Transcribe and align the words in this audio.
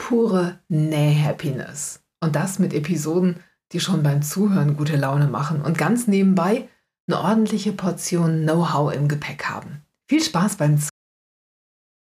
pure 0.00 0.58
Näh-Happiness. 0.68 2.00
Und 2.20 2.34
das 2.34 2.58
mit 2.58 2.74
Episoden, 2.74 3.36
die 3.72 3.80
schon 3.80 4.02
beim 4.02 4.22
Zuhören 4.22 4.76
gute 4.76 4.96
Laune 4.96 5.28
machen 5.28 5.62
und 5.62 5.78
ganz 5.78 6.08
nebenbei 6.08 6.68
eine 7.06 7.20
ordentliche 7.20 7.72
Portion 7.72 8.42
Know-how 8.42 8.92
im 8.92 9.06
Gepäck 9.06 9.44
haben. 9.44 9.82
Viel 10.08 10.22
Spaß 10.22 10.56
beim 10.56 10.78
Zuhören. 10.78 10.88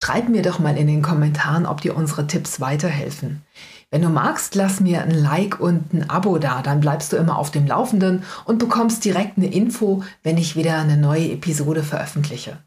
Schreib 0.03 0.29
mir 0.29 0.41
doch 0.41 0.57
mal 0.57 0.77
in 0.77 0.87
den 0.87 1.03
Kommentaren, 1.03 1.67
ob 1.67 1.81
dir 1.81 1.95
unsere 1.95 2.25
Tipps 2.25 2.59
weiterhelfen. 2.59 3.43
Wenn 3.91 4.01
du 4.01 4.09
magst, 4.09 4.55
lass 4.55 4.79
mir 4.79 5.03
ein 5.03 5.11
Like 5.11 5.59
und 5.59 5.93
ein 5.93 6.09
Abo 6.09 6.39
da, 6.39 6.63
dann 6.63 6.79
bleibst 6.79 7.13
du 7.13 7.17
immer 7.17 7.37
auf 7.37 7.51
dem 7.51 7.67
Laufenden 7.67 8.23
und 8.45 8.57
bekommst 8.57 9.05
direkt 9.05 9.37
eine 9.37 9.53
Info, 9.53 10.03
wenn 10.23 10.37
ich 10.37 10.55
wieder 10.55 10.79
eine 10.79 10.97
neue 10.97 11.31
Episode 11.31 11.83
veröffentliche. 11.83 12.57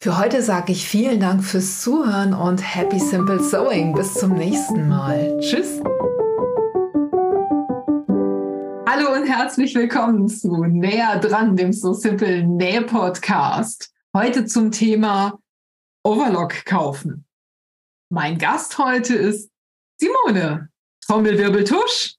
Für 0.00 0.18
heute 0.18 0.42
sage 0.42 0.72
ich 0.72 0.86
vielen 0.86 1.20
Dank 1.20 1.44
fürs 1.44 1.80
Zuhören 1.80 2.34
und 2.34 2.58
Happy 2.58 2.98
Simple 2.98 3.42
Sewing. 3.42 3.94
Bis 3.94 4.14
zum 4.14 4.34
nächsten 4.34 4.86
Mal. 4.88 5.38
Tschüss. 5.40 5.80
Hallo 8.86 9.14
und 9.14 9.26
herzlich 9.26 9.74
willkommen 9.74 10.28
zu 10.28 10.64
Näher 10.64 11.18
dran, 11.20 11.56
dem 11.56 11.72
So 11.72 11.94
Simple 11.94 12.44
Näh 12.44 12.82
Podcast. 12.82 13.92
Heute 14.14 14.44
zum 14.44 14.70
Thema 14.70 15.38
Overlock 16.04 16.66
kaufen. 16.66 17.24
Mein 18.10 18.36
Gast 18.36 18.76
heute 18.78 19.14
ist 19.14 19.50
Simone. 19.98 20.68
Trommelwirbeltusch. 21.06 22.16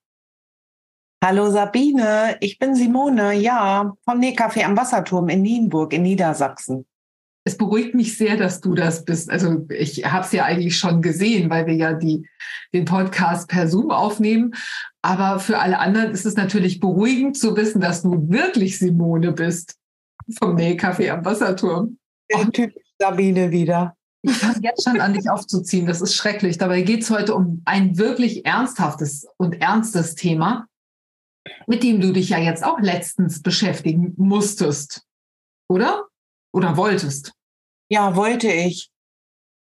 Hallo 1.24 1.50
Sabine, 1.50 2.38
ich 2.40 2.60
bin 2.60 2.76
Simone, 2.76 3.34
ja, 3.34 3.96
vom 4.04 4.20
Nähcafé 4.20 4.64
am 4.64 4.78
Wasserturm 4.78 5.30
in 5.30 5.42
Nienburg 5.42 5.94
in 5.94 6.04
Niedersachsen. 6.04 6.86
Es 7.48 7.58
beruhigt 7.58 7.94
mich 7.94 8.18
sehr, 8.18 8.38
dass 8.38 8.60
du 8.60 8.74
das 8.74 9.06
bist. 9.06 9.30
Also 9.30 9.68
ich 9.70 10.04
habe 10.04 10.26
es 10.26 10.32
ja 10.32 10.46
eigentlich 10.46 10.78
schon 10.78 11.04
gesehen, 11.04 11.52
weil 11.52 11.68
wir 11.68 11.76
ja 11.76 11.94
die, 11.94 12.28
den 12.74 12.86
Podcast 12.86 13.48
per 13.48 13.68
Zoom 13.68 13.92
aufnehmen. 13.92 14.56
Aber 15.04 15.40
für 15.40 15.60
alle 15.60 15.78
anderen 15.78 16.12
ist 16.12 16.26
es 16.26 16.36
natürlich 16.36 16.80
beruhigend 16.80 17.38
zu 17.38 17.56
wissen, 17.56 17.82
dass 17.82 18.02
du 18.02 18.30
wirklich 18.30 18.80
Simone 18.80 19.32
bist 19.32 19.76
vom 20.40 20.56
Nähcafé 20.56 21.12
am 21.12 21.24
Wasserturm. 21.24 22.00
Der 22.32 22.50
Typ 22.52 22.74
Sabine 22.98 23.52
wieder. 23.52 23.96
Ich 24.24 24.34
fange 24.34 24.62
jetzt 24.64 24.84
schon 24.84 25.00
an, 25.00 25.14
dich 25.14 25.30
aufzuziehen. 25.30 25.86
Das 25.86 26.02
ist 26.02 26.16
schrecklich. 26.16 26.58
Dabei 26.58 26.82
geht 26.82 27.04
es 27.04 27.12
heute 27.12 27.36
um 27.36 27.62
ein 27.66 28.00
wirklich 28.00 28.44
ernsthaftes 28.44 29.28
und 29.38 29.62
ernstes 29.62 30.16
Thema, 30.16 30.68
mit 31.68 31.84
dem 31.84 32.02
du 32.02 32.12
dich 32.12 32.30
ja 32.30 32.40
jetzt 32.40 32.64
auch 32.64 32.80
letztens 32.80 33.44
beschäftigen 33.44 34.16
musstest. 34.18 35.04
Oder? 35.70 36.08
Oder 36.56 36.78
wolltest? 36.78 37.34
Ja, 37.90 38.16
wollte 38.16 38.48
ich. 38.48 38.90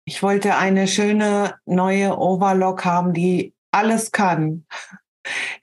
Ich 0.06 0.22
wollte 0.22 0.58
eine 0.58 0.88
schöne 0.88 1.56
neue 1.66 2.16
Overlock 2.20 2.86
haben, 2.86 3.14
die 3.14 3.56
alles 3.72 4.12
kann, 4.12 4.68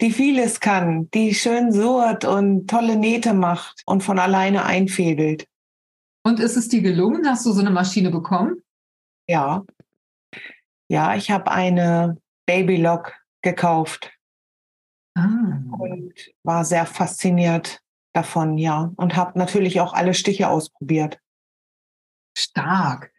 die 0.01 0.11
vieles 0.11 0.59
kann, 0.59 1.09
die 1.13 1.33
schön 1.37 1.71
surrt 1.71 2.25
und 2.25 2.69
tolle 2.69 2.97
Nähte 2.97 3.33
macht 3.33 3.83
und 3.87 4.03
von 4.03 4.19
alleine 4.19 4.65
einfädelt. 4.65 5.47
Und 6.25 6.41
ist 6.41 6.57
es 6.57 6.69
dir 6.69 6.83
gelungen? 6.83 7.25
Hast 7.29 7.47
du 7.47 7.53
so 7.53 7.61
eine 7.61 7.71
Maschine 7.71 8.11
bekommen? 8.11 8.65
Ja. 9.29 9.65
Ja, 10.89 11.15
ich 11.15 11.31
habe 11.31 11.53
eine 11.53 12.17
Babylock 12.45 13.15
gekauft. 13.43 14.11
Ah. 15.15 15.61
Und 15.79 16.13
war 16.43 16.65
sehr 16.65 16.87
fasziniert 16.87 17.81
davon, 18.13 18.59
ja. 18.59 18.93
Und 18.97 19.17
habe 19.17 19.39
natürlich 19.39 19.81
auch 19.81 19.93
alle 19.93 20.15
Stiche 20.15 20.49
ausprobiert. 20.49 21.19
Stark. 22.37 23.13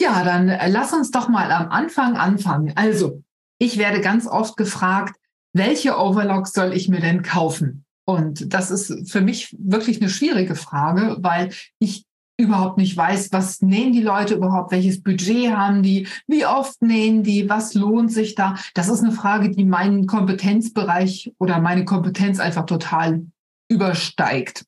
Ja, 0.00 0.24
dann 0.24 0.48
äh, 0.48 0.68
lass 0.68 0.92
uns 0.92 1.10
doch 1.10 1.28
mal 1.28 1.50
am 1.50 1.70
Anfang 1.70 2.16
anfangen. 2.16 2.72
Also, 2.76 3.22
ich 3.58 3.78
werde 3.78 4.00
ganz 4.00 4.26
oft 4.26 4.56
gefragt, 4.56 5.16
welche 5.52 5.98
Overlocks 5.98 6.52
soll 6.52 6.74
ich 6.74 6.88
mir 6.88 7.00
denn 7.00 7.22
kaufen? 7.22 7.84
Und 8.04 8.52
das 8.52 8.70
ist 8.70 9.10
für 9.10 9.20
mich 9.20 9.56
wirklich 9.58 10.00
eine 10.00 10.10
schwierige 10.10 10.54
Frage, 10.54 11.16
weil 11.20 11.50
ich 11.78 12.04
überhaupt 12.38 12.76
nicht 12.76 12.96
weiß, 12.96 13.32
was 13.32 13.62
nähen 13.62 13.92
die 13.92 14.02
Leute 14.02 14.34
überhaupt, 14.34 14.70
welches 14.70 15.02
Budget 15.02 15.52
haben 15.52 15.82
die, 15.82 16.06
wie 16.26 16.44
oft 16.44 16.82
nähen 16.82 17.22
die, 17.22 17.48
was 17.48 17.74
lohnt 17.74 18.12
sich 18.12 18.34
da. 18.34 18.56
Das 18.74 18.88
ist 18.88 19.02
eine 19.02 19.12
Frage, 19.12 19.50
die 19.50 19.64
meinen 19.64 20.06
Kompetenzbereich 20.06 21.32
oder 21.38 21.60
meine 21.60 21.86
Kompetenz 21.86 22.38
einfach 22.38 22.66
total 22.66 23.22
übersteigt. 23.68 24.64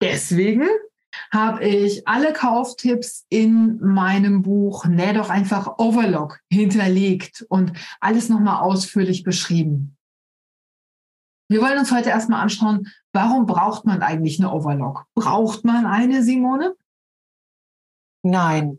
Deswegen 0.00 0.68
habe 1.32 1.64
ich 1.64 2.06
alle 2.06 2.32
Kauftipps 2.32 3.26
in 3.28 3.78
meinem 3.80 4.42
Buch 4.42 4.84
Näh 4.84 5.12
doch 5.12 5.30
einfach 5.30 5.78
Overlock 5.78 6.40
hinterlegt 6.50 7.44
und 7.48 7.72
alles 8.00 8.28
nochmal 8.28 8.62
ausführlich 8.62 9.22
beschrieben. 9.22 9.96
Wir 11.48 11.60
wollen 11.60 11.78
uns 11.78 11.92
heute 11.92 12.08
erstmal 12.08 12.40
anschauen, 12.40 12.88
warum 13.12 13.46
braucht 13.46 13.84
man 13.84 14.02
eigentlich 14.02 14.40
eine 14.40 14.52
Overlock? 14.52 15.04
Braucht 15.14 15.64
man 15.64 15.86
eine, 15.86 16.22
Simone? 16.22 16.74
Nein. 18.22 18.78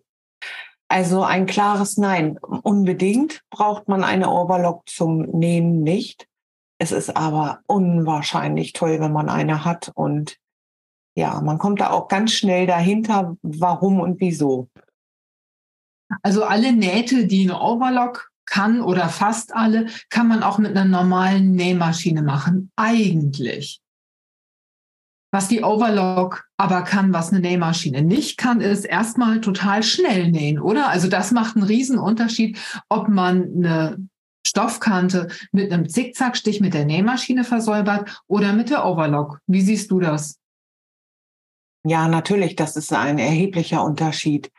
Also 0.87 1.23
ein 1.23 1.45
klares 1.45 1.97
Nein. 1.97 2.37
Unbedingt 2.37 3.43
braucht 3.49 3.87
man 3.87 4.03
eine 4.03 4.29
Overlock 4.29 4.89
zum 4.89 5.21
Nähen 5.21 5.83
nicht. 5.83 6.27
Es 6.77 6.91
ist 6.91 7.15
aber 7.15 7.61
unwahrscheinlich 7.67 8.73
toll, 8.73 8.99
wenn 8.99 9.13
man 9.13 9.29
eine 9.29 9.63
hat. 9.63 9.91
Und 9.95 10.37
ja, 11.15 11.39
man 11.41 11.57
kommt 11.57 11.79
da 11.79 11.91
auch 11.91 12.07
ganz 12.07 12.33
schnell 12.33 12.67
dahinter, 12.67 13.37
warum 13.41 13.99
und 13.99 14.19
wieso. 14.19 14.69
Also 16.21 16.43
alle 16.43 16.73
Nähte, 16.73 17.27
die 17.27 17.49
eine 17.49 17.59
Overlock 17.59 18.29
kann 18.45 18.81
oder 18.81 19.09
fast 19.09 19.55
alle, 19.55 19.87
kann 20.09 20.27
man 20.27 20.43
auch 20.43 20.59
mit 20.59 20.71
einer 20.71 20.85
normalen 20.85 21.51
Nähmaschine 21.51 22.21
machen. 22.21 22.71
Eigentlich. 22.75 23.81
Was 25.31 25.47
die 25.47 25.63
Overlock 25.63 26.47
aber 26.57 26.83
kann, 26.83 27.11
was 27.11 27.31
eine 27.31 27.41
Nähmaschine 27.41 28.01
nicht 28.01 28.37
kann, 28.37 28.61
ist 28.61 28.85
erstmal 28.85 29.41
total 29.41 29.83
schnell 29.83 30.31
nähen, 30.31 30.59
oder? 30.59 30.89
Also 30.89 31.09
das 31.09 31.31
macht 31.31 31.55
einen 31.55 31.65
riesen 31.65 31.97
Unterschied, 31.97 32.57
ob 32.87 33.09
man 33.09 33.51
eine 33.57 34.07
Stoffkante 34.55 35.27
mit 35.51 35.69
einem 35.69 35.89
Zickzackstich 35.89 36.61
mit 36.61 36.73
der 36.73 36.85
Nähmaschine 36.85 37.43
versäubert 37.43 38.23
oder 38.27 38.53
mit 38.53 38.69
der 38.69 38.85
Overlock. 38.85 39.39
Wie 39.47 39.59
siehst 39.59 39.91
du 39.91 39.99
das? 39.99 40.39
Ja, 41.83 42.07
natürlich, 42.07 42.55
das 42.55 42.77
ist 42.77 42.93
ein 42.93 43.19
erheblicher 43.19 43.83
Unterschied. 43.83 44.53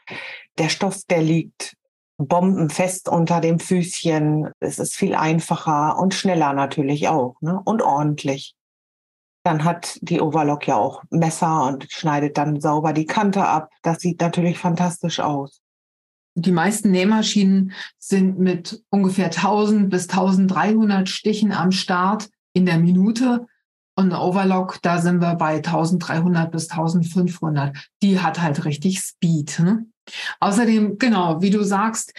Der 0.58 0.68
Stoff, 0.68 1.04
der 1.08 1.22
liegt 1.22 1.78
bombenfest 2.18 3.08
unter 3.08 3.40
dem 3.40 3.58
Füßchen. 3.58 4.50
Es 4.60 4.78
ist 4.78 4.96
viel 4.96 5.14
einfacher 5.14 5.98
und 5.98 6.12
schneller 6.12 6.52
natürlich 6.52 7.08
auch 7.08 7.36
ne? 7.40 7.58
und 7.64 7.80
ordentlich. 7.80 8.54
Dann 9.44 9.64
hat 9.64 9.98
die 10.02 10.20
Overlock 10.20 10.66
ja 10.66 10.76
auch 10.76 11.04
Messer 11.08 11.68
und 11.68 11.90
schneidet 11.90 12.36
dann 12.36 12.60
sauber 12.60 12.92
die 12.92 13.06
Kante 13.06 13.46
ab. 13.46 13.70
Das 13.80 14.00
sieht 14.00 14.20
natürlich 14.20 14.58
fantastisch 14.58 15.20
aus. 15.20 15.62
Die 16.38 16.52
meisten 16.52 16.90
Nähmaschinen 16.90 17.72
sind 17.98 18.38
mit 18.38 18.82
ungefähr 18.90 19.26
1000 19.26 19.88
bis 19.88 20.08
1300 20.10 21.08
Stichen 21.08 21.50
am 21.50 21.72
Start 21.72 22.28
in 22.52 22.66
der 22.66 22.78
Minute. 22.78 23.46
Und 23.98 24.12
Overlock, 24.12 24.78
da 24.82 25.00
sind 25.00 25.22
wir 25.22 25.34
bei 25.36 25.56
1300 25.56 26.52
bis 26.52 26.70
1500. 26.70 27.74
Die 28.02 28.20
hat 28.20 28.42
halt 28.42 28.66
richtig 28.66 29.00
Speed. 29.00 29.58
Ne? 29.60 29.86
Außerdem, 30.38 30.98
genau, 30.98 31.40
wie 31.40 31.48
du 31.48 31.62
sagst, 31.64 32.12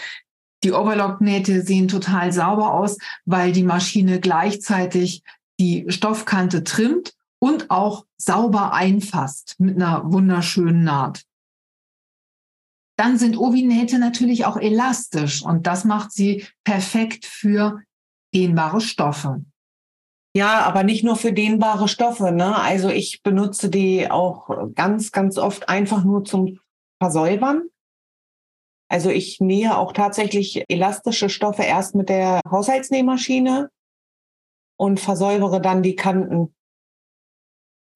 die 0.64 0.72
Overlock-Nähte 0.72 1.62
sehen 1.62 1.88
total 1.88 2.31
sauber 2.31 2.74
aus, 2.74 2.98
weil 3.25 3.52
die 3.52 3.62
Maschine 3.62 4.19
gleichzeitig 4.19 5.22
die 5.60 5.86
Stoffkante 5.90 6.64
trimmt 6.64 7.14
und 7.38 7.69
auch 7.69 8.06
sauber 8.18 8.74
einfasst 8.74 9.56
mit 9.60 9.75
einer 9.75 10.02
wunderschönen 10.12 10.84
Naht. 10.84 11.22
Dann 12.98 13.18
sind 13.18 13.38
Ovi-Nähte 13.38 14.00
natürlich 14.00 14.46
auch 14.46 14.58
elastisch 14.58 15.44
und 15.44 15.68
das 15.68 15.86
macht 15.86 16.12
sie 16.12 16.46
perfekt 16.64 17.26
für 17.26 17.82
dehnbare 18.34 18.82
Stoffe. 18.82 19.44
Ja, 20.36 20.62
aber 20.66 20.84
nicht 20.84 21.04
nur 21.04 21.16
für 21.16 21.34
dehnbare 21.34 21.88
Stoffe. 21.88 22.32
Ne? 22.32 22.56
Also 22.56 22.90
ich 22.90 23.24
benutze 23.24 23.70
die 23.70 24.10
auch 24.10 24.50
ganz, 24.76 25.12
ganz 25.12 25.38
oft 25.38 25.70
einfach 25.70 26.04
nur 26.04 26.26
zum 26.26 26.60
Versäubern. 27.02 27.70
Also 28.90 29.10
ich 29.10 29.40
nähe 29.42 29.78
auch 29.78 29.94
tatsächlich 29.94 30.64
elastische 30.70 31.30
Stoffe 31.30 31.64
erst 31.64 31.96
mit 31.96 32.10
der 32.10 32.40
Haushaltsnähmaschine 32.50 33.70
und 34.78 35.00
versäubere 35.00 35.62
dann 35.62 35.84
die 35.84 35.96
Kanten. 35.96 36.56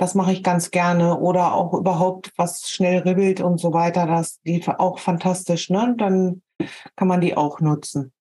Das 0.01 0.15
mache 0.15 0.33
ich 0.33 0.41
ganz 0.41 0.71
gerne. 0.71 1.19
Oder 1.19 1.53
auch 1.53 1.75
überhaupt, 1.75 2.31
was 2.35 2.67
schnell 2.67 3.03
ribbelt 3.03 3.39
und 3.39 3.59
so 3.59 3.71
weiter. 3.71 4.07
Das 4.07 4.41
die 4.41 4.67
auch 4.67 4.97
fantastisch. 4.97 5.69
Ne? 5.69 5.93
Dann 5.95 6.41
kann 6.95 7.07
man 7.07 7.21
die 7.21 7.37
auch 7.37 7.59
nutzen. 7.59 8.11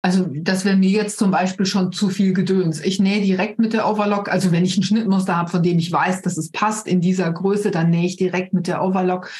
Also 0.00 0.26
das 0.30 0.64
wäre 0.64 0.78
mir 0.78 0.88
jetzt 0.88 1.18
zum 1.18 1.30
Beispiel 1.30 1.66
schon 1.66 1.92
zu 1.92 2.08
viel 2.08 2.32
Gedöns. 2.32 2.80
Ich 2.80 2.98
nähe 2.98 3.20
direkt 3.20 3.58
mit 3.58 3.74
der 3.74 3.86
Overlock. 3.90 4.30
Also 4.30 4.52
wenn 4.52 4.64
ich 4.64 4.78
ein 4.78 4.82
Schnittmuster 4.82 5.36
habe, 5.36 5.50
von 5.50 5.62
dem 5.62 5.78
ich 5.78 5.92
weiß, 5.92 6.22
dass 6.22 6.38
es 6.38 6.50
passt 6.50 6.86
in 6.86 7.02
dieser 7.02 7.30
Größe, 7.30 7.70
dann 7.70 7.90
nähe 7.90 8.06
ich 8.06 8.16
direkt 8.16 8.54
mit 8.54 8.66
der 8.66 8.82
Overlock. 8.82 9.30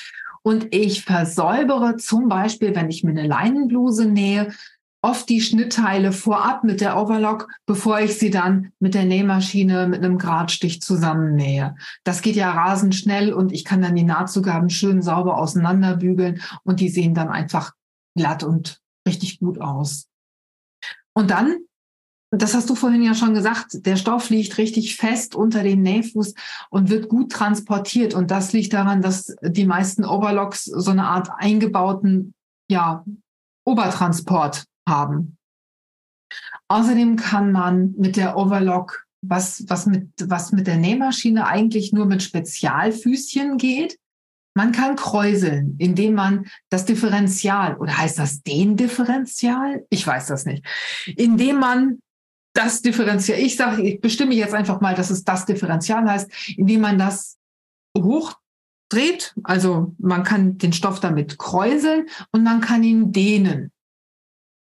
Und 0.43 0.75
ich 0.75 1.05
versäubere 1.05 1.96
zum 1.96 2.29
Beispiel, 2.29 2.75
wenn 2.75 2.91
ich 2.91 3.02
mir 3.02 3.12
eine 3.12 3.26
Leinenbluse 3.26 4.05
nähe, 4.05 4.52
oft 5.00 5.28
die 5.28 5.40
Schnittteile 5.40 6.12
vorab 6.12 6.64
mit 6.64 6.80
der 6.80 6.96
Overlock, 6.96 7.48
bevor 7.66 8.00
ich 8.00 8.18
sie 8.18 8.30
dann 8.30 8.72
mit 8.80 8.94
der 8.94 9.04
Nähmaschine 9.04 9.86
mit 9.86 10.04
einem 10.04 10.18
Gradstich 10.18 10.82
zusammennähe. 10.82 11.76
Das 12.04 12.22
geht 12.22 12.36
ja 12.36 12.50
rasend 12.50 12.94
schnell 12.94 13.32
und 13.32 13.52
ich 13.52 13.64
kann 13.64 13.80
dann 13.80 13.94
die 13.94 14.02
Nahtzugaben 14.02 14.70
schön 14.70 15.02
sauber 15.02 15.38
auseinanderbügeln 15.38 16.42
und 16.64 16.80
die 16.80 16.88
sehen 16.88 17.14
dann 17.14 17.28
einfach 17.28 17.72
glatt 18.16 18.42
und 18.42 18.80
richtig 19.06 19.38
gut 19.38 19.60
aus. 19.60 20.08
Und 21.14 21.30
dann, 21.30 21.58
das 22.30 22.54
hast 22.54 22.68
du 22.68 22.74
vorhin 22.74 23.02
ja 23.02 23.14
schon 23.14 23.34
gesagt, 23.34 23.86
der 23.86 23.96
Stoff 23.96 24.30
liegt 24.30 24.58
richtig 24.58 24.96
fest 24.96 25.34
unter 25.34 25.62
dem 25.62 25.80
Nähfuß 25.82 26.34
und 26.70 26.90
wird 26.90 27.08
gut 27.08 27.32
transportiert. 27.32 28.14
Und 28.14 28.30
das 28.30 28.52
liegt 28.52 28.72
daran, 28.72 29.00
dass 29.00 29.34
die 29.42 29.64
meisten 29.64 30.04
Overlocks 30.04 30.64
so 30.64 30.90
eine 30.90 31.06
Art 31.06 31.30
eingebauten, 31.36 32.34
ja, 32.70 33.04
Obertransport 33.64 34.68
haben. 34.88 35.37
Außerdem 36.69 37.17
kann 37.17 37.52
man 37.52 37.94
mit 37.96 38.17
der 38.17 38.37
Overlock, 38.37 39.06
was, 39.23 39.64
was, 39.69 39.87
mit, 39.87 40.08
was 40.25 40.52
mit 40.52 40.67
der 40.67 40.76
Nähmaschine 40.76 41.46
eigentlich 41.46 41.93
nur 41.93 42.06
mit 42.06 42.23
Spezialfüßchen 42.23 43.56
geht, 43.56 43.99
man 44.58 44.73
kann 44.73 44.96
kräuseln, 44.96 45.76
indem 45.79 46.14
man 46.14 46.46
das 46.69 46.85
Differential, 46.85 47.76
oder 47.76 47.96
heißt 47.96 48.19
das 48.19 48.43
den 48.43 48.76
Differential? 48.76 49.87
Ich 49.88 50.05
weiß 50.05 50.26
das 50.26 50.46
nicht. 50.46 50.64
Indem 51.17 51.61
man 51.61 52.00
das 52.55 52.82
Differential, 52.82 53.38
ich 53.38 53.55
sage, 53.55 53.82
ich 53.82 54.00
bestimme 54.00 54.34
jetzt 54.34 54.55
einfach 54.55 54.81
mal, 54.81 54.96
dass 54.96 55.11
es 55.11 55.23
das 55.23 55.46
Differential 55.46 56.11
heißt, 56.11 56.56
indem 56.56 56.81
man 56.81 56.99
das 56.99 57.38
hochdreht. 57.96 59.32
Also 59.44 59.94
man 59.99 60.25
kann 60.25 60.58
den 60.58 60.73
Stoff 60.73 60.99
damit 60.99 61.38
kräuseln 61.38 62.08
und 62.32 62.43
man 62.43 62.61
kann 62.61 62.82
ihn 62.82 63.12
dehnen. 63.12 63.70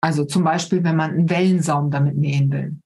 Also 0.01 0.25
zum 0.25 0.44
Beispiel, 0.44 0.84
wenn 0.84 0.96
man 0.96 1.12
einen 1.12 1.30
Wellensaum 1.30 1.92
damit 1.92 2.18
nähen 2.18 2.51
will. 2.51 2.78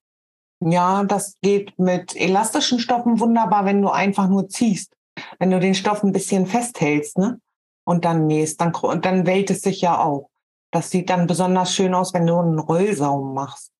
Ja, 0.65 1.03
das 1.03 1.37
geht 1.41 1.77
mit 1.77 2.15
elastischen 2.15 2.79
Stoffen 2.79 3.19
wunderbar, 3.19 3.65
wenn 3.65 3.81
du 3.81 3.89
einfach 3.89 4.29
nur 4.29 4.47
ziehst 4.47 4.93
wenn 5.39 5.51
du 5.51 5.59
den 5.59 5.75
Stoff 5.75 6.03
ein 6.03 6.11
bisschen 6.11 6.45
festhältst, 6.45 7.17
ne? 7.17 7.39
Und 7.85 8.05
dann 8.05 8.27
nähst, 8.27 8.61
dann, 8.61 8.71
dann 9.01 9.25
wellt 9.25 9.49
es 9.49 9.61
sich 9.61 9.81
ja 9.81 9.99
auch. 9.99 10.29
Das 10.71 10.89
sieht 10.89 11.09
dann 11.09 11.27
besonders 11.27 11.73
schön 11.73 11.93
aus, 11.93 12.13
wenn 12.13 12.25
du 12.25 12.37
einen 12.37 12.59
Rollsaum 12.59 13.33
machst. 13.33 13.71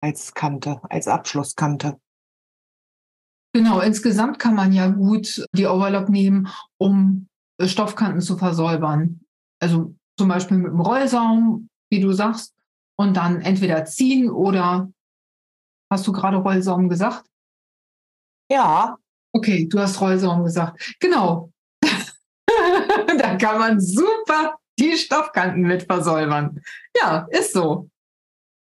Als 0.00 0.34
Kante, 0.34 0.80
als 0.88 1.08
Abschlusskante. 1.08 1.98
Genau, 3.54 3.80
insgesamt 3.80 4.38
kann 4.38 4.54
man 4.54 4.72
ja 4.72 4.88
gut 4.88 5.46
die 5.52 5.66
Overlock 5.66 6.08
nehmen, 6.08 6.48
um 6.78 7.28
Stoffkanten 7.60 8.20
zu 8.20 8.36
versäubern. 8.36 9.20
Also 9.60 9.94
zum 10.18 10.28
Beispiel 10.28 10.56
mit 10.56 10.72
dem 10.72 10.80
Rollsaum, 10.80 11.68
wie 11.90 12.00
du 12.00 12.12
sagst, 12.12 12.52
und 12.96 13.16
dann 13.16 13.40
entweder 13.40 13.84
ziehen 13.84 14.30
oder 14.30 14.90
hast 15.90 16.06
du 16.06 16.12
gerade 16.12 16.36
Rollsaum 16.38 16.88
gesagt? 16.88 17.26
Ja, 18.50 18.98
Okay, 19.34 19.66
du 19.68 19.80
hast 19.80 20.00
Rollsaum 20.00 20.44
gesagt. 20.44 20.96
Genau. 21.00 21.50
da 21.82 23.36
kann 23.36 23.58
man 23.58 23.80
super 23.80 24.58
die 24.78 24.96
Stoffkanten 24.96 25.62
mit 25.62 25.84
versäubern. 25.84 26.62
Ja, 26.96 27.26
ist 27.30 27.52
so. 27.52 27.90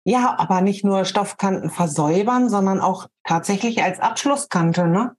Ja, 0.05 0.37
aber 0.39 0.61
nicht 0.61 0.85
nur 0.85 1.03
Stoffkanten 1.03 1.69
versäubern, 1.69 2.49
sondern 2.49 2.79
auch 2.79 3.09
tatsächlich 3.25 3.83
als 3.83 3.99
Abschlusskante, 3.99 4.87
ne? 4.87 5.15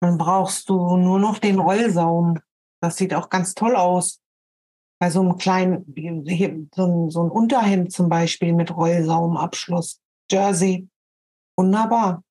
Dann 0.00 0.16
brauchst 0.16 0.68
du 0.70 0.96
nur 0.96 1.18
noch 1.18 1.38
den 1.38 1.58
Rollsaum. 1.58 2.40
Das 2.80 2.96
sieht 2.96 3.14
auch 3.14 3.28
ganz 3.28 3.54
toll 3.54 3.76
aus. 3.76 4.21
Bei 5.02 5.10
so 5.10 5.20
einem 5.20 5.36
kleinen, 5.36 5.84
so, 6.76 6.86
ein, 6.86 7.10
so 7.10 7.24
ein 7.24 7.30
Unterhemd 7.30 7.90
zum 7.90 8.08
Beispiel 8.08 8.52
mit 8.52 8.70
Rollsaumabschluss. 8.70 10.00
Jersey. 10.30 10.86
Wunderbar 11.58 12.22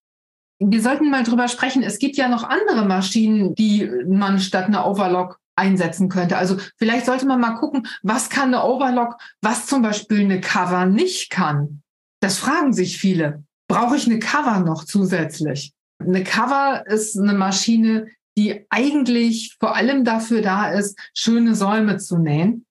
wir 0.63 0.81
sollten 0.81 1.09
mal 1.09 1.23
drüber 1.23 1.47
sprechen. 1.47 1.81
Es 1.81 1.97
gibt 1.97 2.18
ja 2.18 2.27
noch 2.27 2.44
andere 2.44 2.85
Maschinen, 2.85 3.56
die 3.56 3.89
man 4.07 4.39
statt 4.39 4.65
einer 4.68 4.85
Overlock 4.85 5.39
einsetzen 5.56 6.07
könnte. 6.07 6.38
Also 6.38 6.57
vielleicht 6.77 7.07
sollte 7.07 7.25
man 7.25 7.41
mal 7.41 7.56
gucken, 7.56 7.88
was 8.03 8.29
kann 8.29 8.53
eine 8.53 8.63
Overlock, 8.63 9.18
was 9.41 9.65
zum 9.65 9.81
Beispiel 9.81 10.21
eine 10.21 10.39
Cover 10.39 10.85
nicht 10.85 11.31
kann. 11.31 11.81
Das 12.21 12.38
fragen 12.38 12.73
sich 12.73 13.00
viele. 13.00 13.44
Brauche 13.68 13.97
ich 13.97 14.06
eine 14.06 14.19
Cover 14.19 14.59
noch 14.59 14.85
zusätzlich? 14.85 15.73
Eine 16.00 16.23
Cover 16.23 16.85
ist 16.85 17.18
eine 17.18 17.33
Maschine, 17.33 18.07
die 18.38 18.66
eigentlich 18.69 19.57
vor 19.60 19.75
allem 19.75 20.04
dafür 20.06 20.42
da 20.42 20.72
ist, 20.72 20.98
schöne 21.13 21.56
Säume 21.56 21.98
zu 21.98 22.18
nähen 22.18 22.66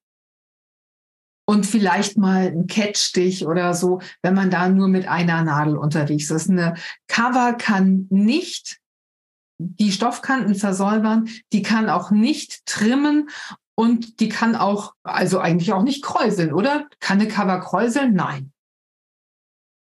und 1.45 1.65
vielleicht 1.65 2.17
mal 2.17 2.47
ein 2.47 2.67
Kettstich 2.67 3.45
oder 3.45 3.73
so, 3.73 4.01
wenn 4.21 4.33
man 4.33 4.49
da 4.49 4.69
nur 4.69 4.87
mit 4.87 5.07
einer 5.07 5.43
Nadel 5.43 5.77
unterwegs 5.77 6.31
ist. 6.31 6.49
Eine 6.49 6.75
Cover 7.07 7.53
kann 7.53 8.07
nicht 8.09 8.79
die 9.57 9.91
Stoffkanten 9.91 10.55
versäubern, 10.55 11.29
die 11.53 11.61
kann 11.61 11.89
auch 11.89 12.09
nicht 12.09 12.65
trimmen 12.65 13.29
und 13.75 14.19
die 14.19 14.29
kann 14.29 14.55
auch, 14.55 14.93
also 15.03 15.39
eigentlich 15.39 15.73
auch 15.73 15.83
nicht 15.83 16.03
kräuseln, 16.03 16.53
oder? 16.53 16.87
Kann 16.99 17.19
eine 17.19 17.27
Cover 17.27 17.59
kräuseln? 17.59 18.13
Nein. 18.13 18.51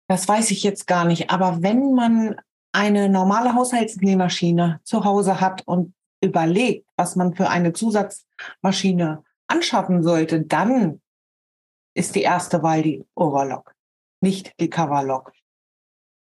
Das 0.08 0.28
weiß 0.28 0.50
ich 0.50 0.62
jetzt 0.62 0.86
gar 0.86 1.04
nicht. 1.04 1.30
Aber 1.30 1.62
wenn 1.62 1.94
man 1.94 2.36
eine 2.74 3.08
normale 3.08 3.54
Haushaltsnähmaschine 3.54 4.80
zu 4.82 5.04
Hause 5.04 5.40
hat 5.40 5.62
und 5.66 5.94
überlegt, 6.20 6.86
was 6.96 7.16
man 7.16 7.34
für 7.34 7.48
eine 7.48 7.72
Zusatzmaschine 7.72 9.22
anschaffen 9.46 10.02
sollte, 10.02 10.42
dann 10.42 11.00
ist 11.94 12.16
die 12.16 12.22
erste 12.22 12.62
Wahl 12.62 12.82
die 12.82 13.04
Overlock, 13.14 13.74
nicht 14.20 14.52
die 14.58 14.68
Coverlock. 14.68 15.32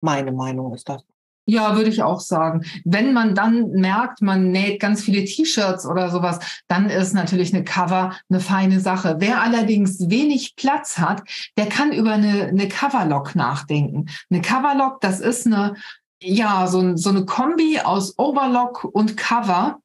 Meine 0.03 0.33
Meinung 0.33 0.75
ist 0.75 0.89
das. 0.89 1.03
Ja, 1.47 1.77
würde 1.77 1.91
ich 1.91 2.03
auch 2.03 2.21
sagen. 2.21 2.65
Wenn 2.85 3.13
man 3.13 3.35
dann 3.35 3.71
merkt, 3.73 4.23
man 4.23 4.51
näht 4.51 4.81
ganz 4.81 5.03
viele 5.03 5.25
T-Shirts 5.25 5.87
oder 5.87 6.11
sowas, 6.11 6.63
dann 6.69 6.89
ist 6.89 7.13
natürlich 7.13 7.55
eine 7.55 7.65
Cover 7.65 8.15
eine 8.31 8.41
feine 8.41 8.81
Sache. 8.81 9.17
Wer 9.19 9.43
allerdings 9.43 10.09
wenig 10.09 10.57
Platz 10.57 10.99
hat, 10.99 11.23
der 11.59 11.67
kann 11.67 11.93
über 11.93 12.13
eine, 12.13 12.45
eine 12.45 12.69
Coverlock 12.69 13.35
nachdenken. 13.35 14.07
Eine 14.31 14.41
Coverlock, 14.41 15.03
das 15.03 15.21
ist 15.21 15.47
eine, 15.47 15.75
ja, 16.23 16.66
so, 16.66 16.97
so 16.97 17.11
eine 17.11 17.25
Kombi 17.25 17.80
aus 17.80 18.18
Overlock 18.18 18.85
und 18.85 19.16
Cover 19.16 19.80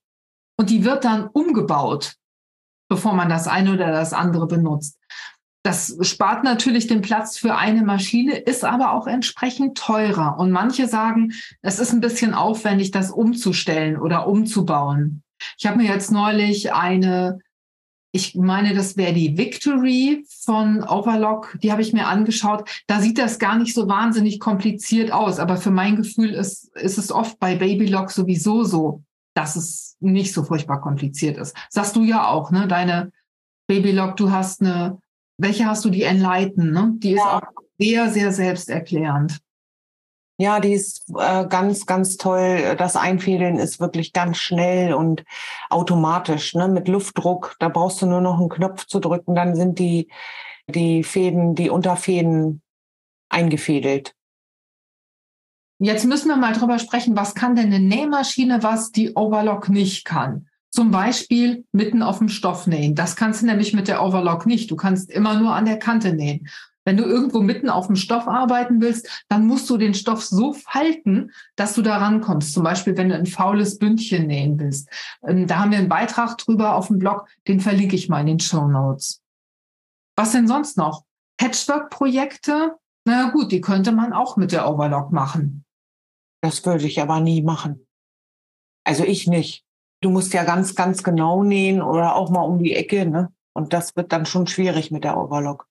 und 0.57 0.69
die 0.69 0.83
wird 0.83 1.05
dann 1.05 1.27
umgebaut, 1.27 2.15
bevor 2.89 3.13
man 3.13 3.29
das 3.29 3.47
eine 3.47 3.73
oder 3.73 3.91
das 3.91 4.13
andere 4.13 4.47
benutzt. 4.47 4.97
Das 5.63 5.97
spart 6.01 6.43
natürlich 6.43 6.87
den 6.87 7.01
Platz 7.01 7.37
für 7.37 7.55
eine 7.55 7.83
Maschine, 7.83 8.37
ist 8.37 8.63
aber 8.63 8.93
auch 8.93 9.07
entsprechend 9.07 9.77
teurer. 9.77 10.37
Und 10.39 10.51
manche 10.51 10.87
sagen, 10.87 11.33
es 11.61 11.79
ist 11.79 11.91
ein 11.91 11.99
bisschen 11.99 12.33
aufwendig, 12.33 12.91
das 12.91 13.11
umzustellen 13.11 13.97
oder 13.97 14.27
umzubauen. 14.27 15.21
Ich 15.57 15.67
habe 15.67 15.77
mir 15.77 15.87
jetzt 15.87 16.11
neulich 16.11 16.73
eine, 16.73 17.39
ich 18.11 18.35
meine, 18.35 18.73
das 18.73 18.97
wäre 18.97 19.13
die 19.13 19.37
Victory 19.37 20.25
von 20.43 20.83
Overlock, 20.83 21.57
die 21.61 21.71
habe 21.71 21.81
ich 21.81 21.93
mir 21.93 22.07
angeschaut. 22.07 22.67
Da 22.87 22.99
sieht 23.01 23.17
das 23.17 23.37
gar 23.37 23.57
nicht 23.57 23.73
so 23.73 23.87
wahnsinnig 23.87 24.39
kompliziert 24.39 25.11
aus. 25.11 25.39
Aber 25.39 25.57
für 25.57 25.71
mein 25.71 25.95
Gefühl 25.95 26.31
ist, 26.31 26.75
ist 26.75 26.97
es 26.97 27.11
oft 27.11 27.39
bei 27.39 27.55
Babylock 27.55 28.11
sowieso 28.11 28.63
so, 28.63 29.03
dass 29.35 29.55
es 29.55 29.95
nicht 29.99 30.33
so 30.33 30.43
furchtbar 30.43 30.81
kompliziert 30.81 31.37
ist. 31.37 31.55
Sagst 31.69 31.95
du 31.95 32.03
ja 32.03 32.27
auch, 32.27 32.49
ne? 32.49 32.67
Deine 32.67 33.11
Babylock, 33.67 34.17
du 34.17 34.31
hast 34.31 34.61
eine 34.61 34.99
welche 35.39 35.65
hast 35.65 35.85
du, 35.85 35.89
die 35.89 36.03
Enlighten, 36.03 36.71
ne? 36.71 36.93
Die 36.97 37.13
ist 37.13 37.19
ja. 37.19 37.37
auch 37.37 37.63
sehr, 37.79 38.11
sehr 38.11 38.31
selbsterklärend. 38.31 39.39
Ja, 40.41 40.61
die 40.61 40.71
ist 40.71 41.09
äh, 41.17 41.45
ganz, 41.47 41.85
ganz 41.85 42.15
toll. 42.15 42.77
Das 42.77 42.95
Einfädeln 42.95 43.57
ist 43.57 43.81
wirklich 43.81 44.13
ganz 44.13 44.37
schnell 44.37 44.93
und 44.93 45.25
automatisch, 45.69 46.55
ne? 46.55 46.69
mit 46.69 46.87
Luftdruck. 46.87 47.57
Da 47.59 47.67
brauchst 47.67 48.01
du 48.01 48.05
nur 48.05 48.21
noch 48.21 48.39
einen 48.39 48.47
Knopf 48.47 48.85
zu 48.85 49.01
drücken, 49.01 49.35
dann 49.35 49.57
sind 49.57 49.79
die, 49.79 50.07
die 50.67 51.03
Fäden, 51.03 51.55
die 51.55 51.69
Unterfäden 51.69 52.61
eingefädelt. 53.27 54.15
Jetzt 55.77 56.05
müssen 56.05 56.29
wir 56.29 56.37
mal 56.37 56.53
drüber 56.53 56.79
sprechen, 56.79 57.17
was 57.17 57.35
kann 57.35 57.57
denn 57.57 57.73
eine 57.73 57.81
Nähmaschine, 57.81 58.63
was 58.63 58.91
die 58.91 59.15
Overlock 59.15 59.67
nicht 59.67 60.05
kann? 60.05 60.47
Zum 60.71 60.89
Beispiel 60.89 61.65
mitten 61.73 62.01
auf 62.01 62.19
dem 62.19 62.29
Stoff 62.29 62.65
nähen. 62.65 62.95
Das 62.95 63.17
kannst 63.17 63.41
du 63.41 63.45
nämlich 63.45 63.73
mit 63.73 63.89
der 63.89 64.01
Overlock 64.01 64.45
nicht. 64.45 64.71
Du 64.71 64.77
kannst 64.77 65.11
immer 65.11 65.37
nur 65.37 65.53
an 65.53 65.65
der 65.65 65.79
Kante 65.79 66.13
nähen. 66.13 66.47
Wenn 66.85 66.97
du 66.97 67.03
irgendwo 67.03 67.41
mitten 67.41 67.69
auf 67.69 67.87
dem 67.87 67.95
Stoff 67.95 68.27
arbeiten 68.27 68.81
willst, 68.81 69.25
dann 69.27 69.45
musst 69.45 69.69
du 69.69 69.77
den 69.77 69.93
Stoff 69.93 70.23
so 70.23 70.53
falten, 70.53 71.31
dass 71.55 71.73
du 71.73 71.81
da 71.81 71.97
rankommst. 71.97 72.53
Zum 72.53 72.63
Beispiel, 72.63 72.97
wenn 72.97 73.09
du 73.09 73.15
ein 73.15 73.25
faules 73.25 73.77
Bündchen 73.77 74.27
nähen 74.27 74.59
willst. 74.59 74.89
Ähm, 75.27 75.45
da 75.45 75.59
haben 75.59 75.71
wir 75.71 75.77
einen 75.77 75.89
Beitrag 75.89 76.37
drüber 76.37 76.75
auf 76.75 76.87
dem 76.87 76.99
Blog, 76.99 77.27
den 77.47 77.59
verlinke 77.59 77.95
ich 77.95 78.09
mal 78.09 78.21
in 78.21 78.27
den 78.27 78.39
Show 78.39 78.67
Notes. 78.67 79.21
Was 80.15 80.31
denn 80.31 80.47
sonst 80.47 80.77
noch? 80.77 81.03
Patchwork-Projekte? 81.37 82.75
Na 83.05 83.29
gut, 83.29 83.51
die 83.51 83.61
könnte 83.61 83.91
man 83.91 84.11
auch 84.11 84.35
mit 84.35 84.51
der 84.51 84.69
Overlock 84.69 85.11
machen. 85.11 85.63
Das 86.41 86.65
würde 86.65 86.87
ich 86.87 87.01
aber 87.01 87.19
nie 87.19 87.41
machen. 87.41 87.85
Also 88.83 89.03
ich 89.03 89.27
nicht. 89.27 89.63
Du 90.01 90.09
musst 90.09 90.33
ja 90.33 90.43
ganz, 90.43 90.75
ganz 90.75 91.03
genau 91.03 91.43
nähen 91.43 91.81
oder 91.81 92.15
auch 92.15 92.29
mal 92.29 92.41
um 92.41 92.59
die 92.59 92.73
Ecke, 92.73 93.05
ne? 93.05 93.31
Und 93.53 93.73
das 93.73 93.95
wird 93.95 94.11
dann 94.11 94.25
schon 94.25 94.47
schwierig 94.47 94.91
mit 94.91 95.03
der 95.03 95.17
Overlock. 95.17 95.68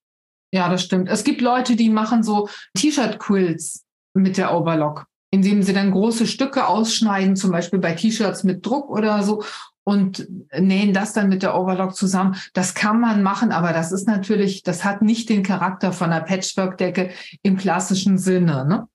Ja, 0.52 0.69
das 0.69 0.83
stimmt. 0.83 1.09
Es 1.09 1.25
gibt 1.25 1.40
Leute, 1.40 1.76
die 1.76 1.90
machen 1.90 2.23
so 2.23 2.49
T-Shirt-Quills 2.76 3.85
mit 4.14 4.38
der 4.38 4.55
Overlock, 4.55 5.07
indem 5.31 5.62
sie 5.62 5.75
dann 5.75 5.90
große 5.90 6.26
Stücke 6.26 6.67
ausschneiden, 6.67 7.37
zum 7.37 7.50
Beispiel 7.50 7.78
bei 7.78 7.95
T-Shirts 7.95 8.45
mit 8.45 8.64
Druck 8.64 8.88
oder 8.90 9.23
so 9.23 9.43
und 9.85 10.28
nähen 10.52 10.93
das 10.93 11.12
dann 11.12 11.28
mit 11.28 11.43
der 11.43 11.59
Overlock 11.59 11.95
zusammen. 11.95 12.37
Das 12.55 12.75
kann 12.75 13.00
man 13.00 13.23
machen, 13.23 13.52
aber 13.52 13.73
das 13.73 13.93
ist 13.93 14.07
natürlich, 14.07 14.62
das 14.62 14.85
hat 14.85 15.02
nicht 15.02 15.28
den 15.28 15.43
Charakter 15.43 15.93
von 15.93 16.11
einer 16.11 16.25
Patchwork-Decke 16.25 17.11
im 17.43 17.57
klassischen 17.57 18.19
Sinne. 18.19 18.67
Ne? 18.67 18.88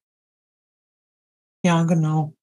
Ja, 1.64 1.84
genau. 1.84 2.36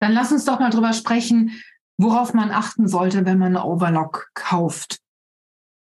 Dann 0.00 0.12
lass 0.12 0.32
uns 0.32 0.44
doch 0.44 0.60
mal 0.60 0.70
drüber 0.70 0.92
sprechen, 0.92 1.52
worauf 1.98 2.34
man 2.34 2.50
achten 2.50 2.86
sollte, 2.86 3.24
wenn 3.24 3.38
man 3.38 3.56
eine 3.56 3.64
Overlock 3.64 4.30
kauft 4.34 5.00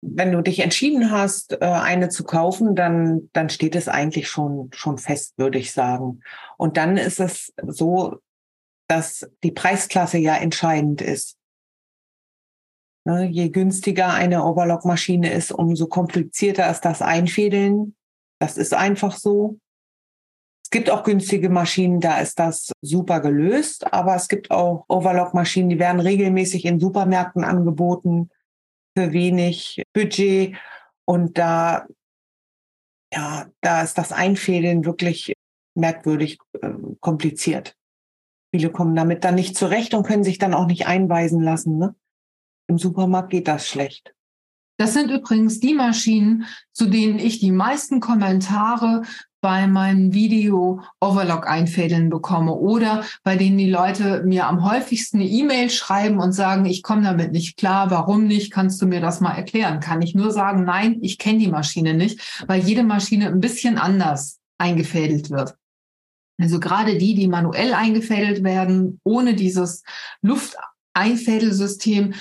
wenn 0.02 0.32
du 0.32 0.42
dich 0.42 0.60
entschieden 0.60 1.12
hast, 1.12 1.54
äh, 1.54 1.66
eine 1.66 2.10
zu 2.10 2.24
kaufen, 2.24 2.76
dann, 2.76 3.30
dann 3.34 3.50
steht 3.50 3.76
es 3.76 3.88
eigentlich 3.88 4.30
schon, 4.30 4.70
schon 4.74 4.98
fest, 4.98 5.34
würde 5.38 5.60
ich 5.60 5.74
sagen. 5.74 6.22
Und 6.58 6.78
dann 6.78 6.98
ist 6.98 7.20
es 7.20 7.54
so, 7.68 8.20
dass 8.88 9.30
die 9.44 9.52
Preisklasse 9.52 10.18
ja 10.18 10.36
entscheidend 10.36 11.02
ist. 11.02 11.38
Ne, 13.06 13.26
je 13.26 13.50
günstiger 13.50 14.14
eine 14.14 14.44
Overlock-Maschine 14.44 15.32
ist, 15.32 15.52
umso 15.52 15.88
komplizierter 15.88 16.70
ist 16.70 16.82
das 16.82 17.02
Einfädeln. 17.02 17.96
Das 18.40 18.58
ist 18.58 18.74
einfach 18.74 19.16
so. 19.18 19.60
Es 20.64 20.70
gibt 20.70 20.90
auch 20.92 21.04
günstige 21.04 21.50
Maschinen, 21.50 22.00
da 22.00 22.20
ist 22.20 22.38
das 22.38 22.72
super 22.82 23.22
gelöst, 23.22 23.92
aber 23.92 24.16
es 24.16 24.28
gibt 24.28 24.52
auch 24.52 24.86
Overlock-Maschinen, 24.88 25.70
die 25.70 25.80
werden 25.80 26.00
regelmäßig 26.00 26.66
in 26.66 26.80
Supermärkten 26.80 27.44
angeboten 27.44 28.30
für 29.00 29.14
wenig 29.14 29.84
Budget. 29.94 30.56
Und 31.06 31.38
da, 31.38 31.88
ja, 33.14 33.48
da 33.62 33.82
ist 33.82 33.98
das 33.98 34.12
Einfädeln 34.12 34.86
wirklich 34.86 35.34
merkwürdig 35.76 36.38
äh, 36.62 36.70
kompliziert. 37.00 37.76
Viele 38.54 38.72
kommen 38.72 38.96
damit 38.96 39.24
dann 39.24 39.36
nicht 39.36 39.56
zurecht 39.56 39.94
und 39.94 40.06
können 40.06 40.24
sich 40.24 40.38
dann 40.38 40.54
auch 40.54 40.66
nicht 40.66 40.88
einweisen 40.88 41.42
lassen. 41.42 41.78
Ne? 41.78 41.96
Im 42.68 42.78
Supermarkt 42.78 43.30
geht 43.30 43.48
das 43.48 43.68
schlecht. 43.68 44.14
Das 44.80 44.94
sind 44.94 45.12
übrigens 45.12 45.60
die 45.60 45.74
Maschinen, 45.74 46.46
zu 46.72 46.86
denen 46.86 47.20
ich 47.20 47.40
die 47.40 47.52
meisten 47.52 48.00
Kommentare 48.00 49.02
bei 49.42 49.68
meinem 49.68 50.14
Video 50.14 50.82
Overlock 51.02 51.48
einfädeln 51.48 52.10
bekomme 52.10 52.54
oder 52.54 53.04
bei 53.24 53.36
denen 53.36 53.58
die 53.58 53.70
Leute 53.70 54.24
mir 54.26 54.48
am 54.48 54.64
häufigsten 54.64 55.18
eine 55.18 55.28
E-Mail 55.28 55.70
schreiben 55.70 56.20
und 56.20 56.32
sagen, 56.32 56.66
ich 56.66 56.82
komme 56.82 57.04
damit 57.04 57.34
nicht 57.34 57.58
klar, 57.58 57.92
warum 57.92 58.26
nicht, 58.26 58.54
kannst 58.54 58.82
du 58.82 58.86
mir 58.86 59.02
das 59.02 59.20
mal 59.20 59.34
erklären? 59.34 59.82
Kann 59.82 60.02
ich 60.02 60.16
nur 60.16 60.32
sagen, 60.32 60.64
nein, 60.64 61.00
ich 61.02 61.18
kenne 61.18 61.40
die 61.40 61.50
Maschine 61.50 61.94
nicht, 61.94 62.42
weil 62.48 62.62
jede 62.62 62.84
Maschine 62.84 63.28
ein 63.28 63.42
bisschen 63.42 63.78
anders 63.78 64.40
eingefädelt 64.58 65.30
wird. 65.30 65.56
Also 66.40 66.62
gerade 66.62 66.98
die, 66.98 67.16
die 67.16 67.28
manuell 67.28 67.74
eingefädelt 67.74 68.46
werden, 68.46 69.02
ohne 69.04 69.34
dieses 69.36 69.84
Lufteinfädelsystem, 70.22 72.14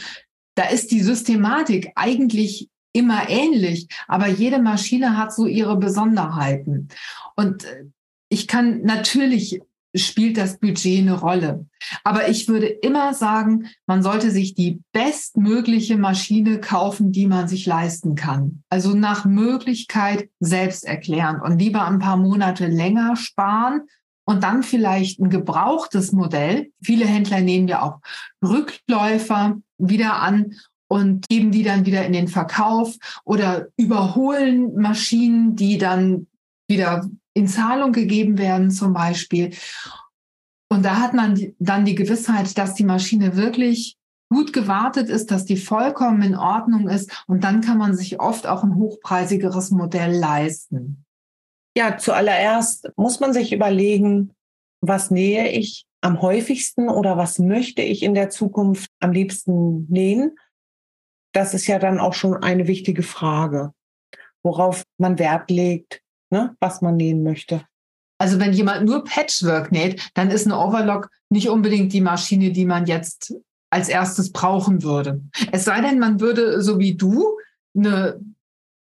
da 0.58 0.64
ist 0.64 0.90
die 0.90 1.00
Systematik 1.00 1.92
eigentlich 1.94 2.68
immer 2.92 3.28
ähnlich, 3.28 3.88
aber 4.08 4.26
jede 4.26 4.60
Maschine 4.60 5.16
hat 5.16 5.32
so 5.32 5.46
ihre 5.46 5.76
Besonderheiten. 5.76 6.88
Und 7.36 7.64
äh, 7.64 7.84
ich 8.28 8.48
kann 8.48 8.82
natürlich 8.82 9.60
spielt 9.94 10.36
das 10.36 10.58
Budget 10.58 11.00
eine 11.00 11.18
Rolle. 11.18 11.66
Aber 12.04 12.28
ich 12.28 12.46
würde 12.46 12.66
immer 12.66 13.14
sagen, 13.14 13.68
man 13.86 14.02
sollte 14.02 14.30
sich 14.30 14.54
die 14.54 14.82
bestmögliche 14.92 15.96
Maschine 15.96 16.60
kaufen, 16.60 17.10
die 17.10 17.26
man 17.26 17.48
sich 17.48 17.64
leisten 17.64 18.14
kann. 18.14 18.62
Also 18.68 18.94
nach 18.94 19.24
Möglichkeit 19.24 20.28
selbst 20.40 20.84
erklären 20.84 21.40
und 21.40 21.58
lieber 21.58 21.86
ein 21.86 21.98
paar 22.00 22.18
Monate 22.18 22.66
länger 22.66 23.16
sparen 23.16 23.82
und 24.28 24.42
dann 24.42 24.62
vielleicht 24.62 25.20
ein 25.20 25.30
gebrauchtes 25.30 26.12
Modell. 26.12 26.70
Viele 26.82 27.06
Händler 27.06 27.40
nehmen 27.40 27.66
ja 27.66 27.80
auch 27.80 28.00
Rückläufer 28.46 29.56
wieder 29.78 30.20
an 30.20 30.52
und 30.86 31.26
geben 31.30 31.50
die 31.50 31.62
dann 31.62 31.86
wieder 31.86 32.04
in 32.04 32.12
den 32.12 32.28
Verkauf 32.28 32.94
oder 33.24 33.68
überholen 33.78 34.74
Maschinen, 34.74 35.56
die 35.56 35.78
dann 35.78 36.26
wieder 36.68 37.08
in 37.32 37.48
Zahlung 37.48 37.92
gegeben 37.92 38.36
werden 38.36 38.70
zum 38.70 38.92
Beispiel. 38.92 39.54
Und 40.68 40.84
da 40.84 40.96
hat 40.98 41.14
man 41.14 41.54
dann 41.58 41.86
die 41.86 41.94
Gewissheit, 41.94 42.58
dass 42.58 42.74
die 42.74 42.84
Maschine 42.84 43.34
wirklich 43.34 43.96
gut 44.28 44.52
gewartet 44.52 45.08
ist, 45.08 45.30
dass 45.30 45.46
die 45.46 45.56
vollkommen 45.56 46.20
in 46.20 46.36
Ordnung 46.36 46.90
ist. 46.90 47.24
Und 47.26 47.44
dann 47.44 47.62
kann 47.62 47.78
man 47.78 47.96
sich 47.96 48.20
oft 48.20 48.46
auch 48.46 48.62
ein 48.62 48.74
hochpreisigeres 48.74 49.70
Modell 49.70 50.14
leisten. 50.14 51.06
Ja, 51.78 51.96
zuallererst 51.96 52.90
muss 52.96 53.20
man 53.20 53.32
sich 53.32 53.52
überlegen, 53.52 54.34
was 54.80 55.10
nähe 55.10 55.48
ich 55.48 55.86
am 56.00 56.20
häufigsten 56.22 56.88
oder 56.88 57.16
was 57.16 57.38
möchte 57.38 57.82
ich 57.82 58.02
in 58.02 58.14
der 58.14 58.30
Zukunft 58.30 58.90
am 59.00 59.12
liebsten 59.12 59.86
nähen 59.88 60.32
das 61.32 61.54
ist 61.54 61.66
ja 61.66 61.78
dann 61.78 62.00
auch 62.00 62.14
schon 62.14 62.42
eine 62.42 62.66
wichtige 62.66 63.02
Frage, 63.02 63.72
worauf 64.42 64.82
man 64.98 65.18
Wert 65.18 65.50
legt, 65.50 66.00
ne, 66.30 66.56
was 66.60 66.80
man 66.80 66.96
nähen 66.96 67.22
möchte. 67.22 67.62
Also 68.20 68.40
wenn 68.40 68.52
jemand 68.52 68.84
nur 68.84 69.04
Patchwork 69.04 69.70
näht, 69.70 70.10
dann 70.14 70.30
ist 70.30 70.46
eine 70.46 70.58
Overlock 70.58 71.10
nicht 71.30 71.48
unbedingt 71.48 71.92
die 71.92 72.00
Maschine, 72.00 72.50
die 72.50 72.64
man 72.64 72.86
jetzt 72.86 73.34
als 73.70 73.88
erstes 73.88 74.32
brauchen 74.32 74.82
würde. 74.82 75.22
Es 75.52 75.64
sei 75.64 75.80
denn, 75.80 75.98
man 75.98 76.20
würde 76.20 76.62
so 76.62 76.78
wie 76.78 76.96
du 76.96 77.38
eine 77.76 78.18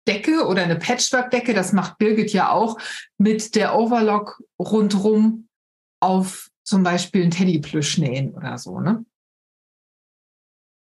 Decke 0.07 0.47
oder 0.47 0.63
eine 0.63 0.77
Patchwork-Decke, 0.77 1.55
das 1.55 1.73
macht 1.73 1.99
Birgit 1.99 2.33
ja 2.33 2.51
auch, 2.51 2.79
mit 3.19 3.55
der 3.55 3.77
Overlock 3.77 4.43
rundrum 4.59 5.49
auf 6.01 6.49
zum 6.65 6.83
Beispiel 6.83 7.25
ein 7.25 7.31
Teddyplüsch 7.31 7.99
nähen 7.99 8.35
oder 8.35 8.59
so, 8.59 8.81
ne? 8.81 9.05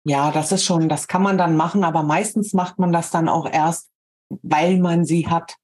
Ja, 0.04 0.32
das 0.32 0.52
ist 0.52 0.66
schon, 0.66 0.90
das 0.90 1.08
kann 1.08 1.22
man 1.22 1.38
dann 1.38 1.56
machen, 1.56 1.84
aber 1.84 2.02
meistens 2.02 2.54
macht 2.54 2.80
man 2.80 2.92
das 2.92 3.12
dann 3.12 3.30
auch 3.30 3.48
erst, 3.48 3.92
weil 4.42 4.80
man 4.80 5.06
sie 5.06 5.28
hat. 5.28 5.56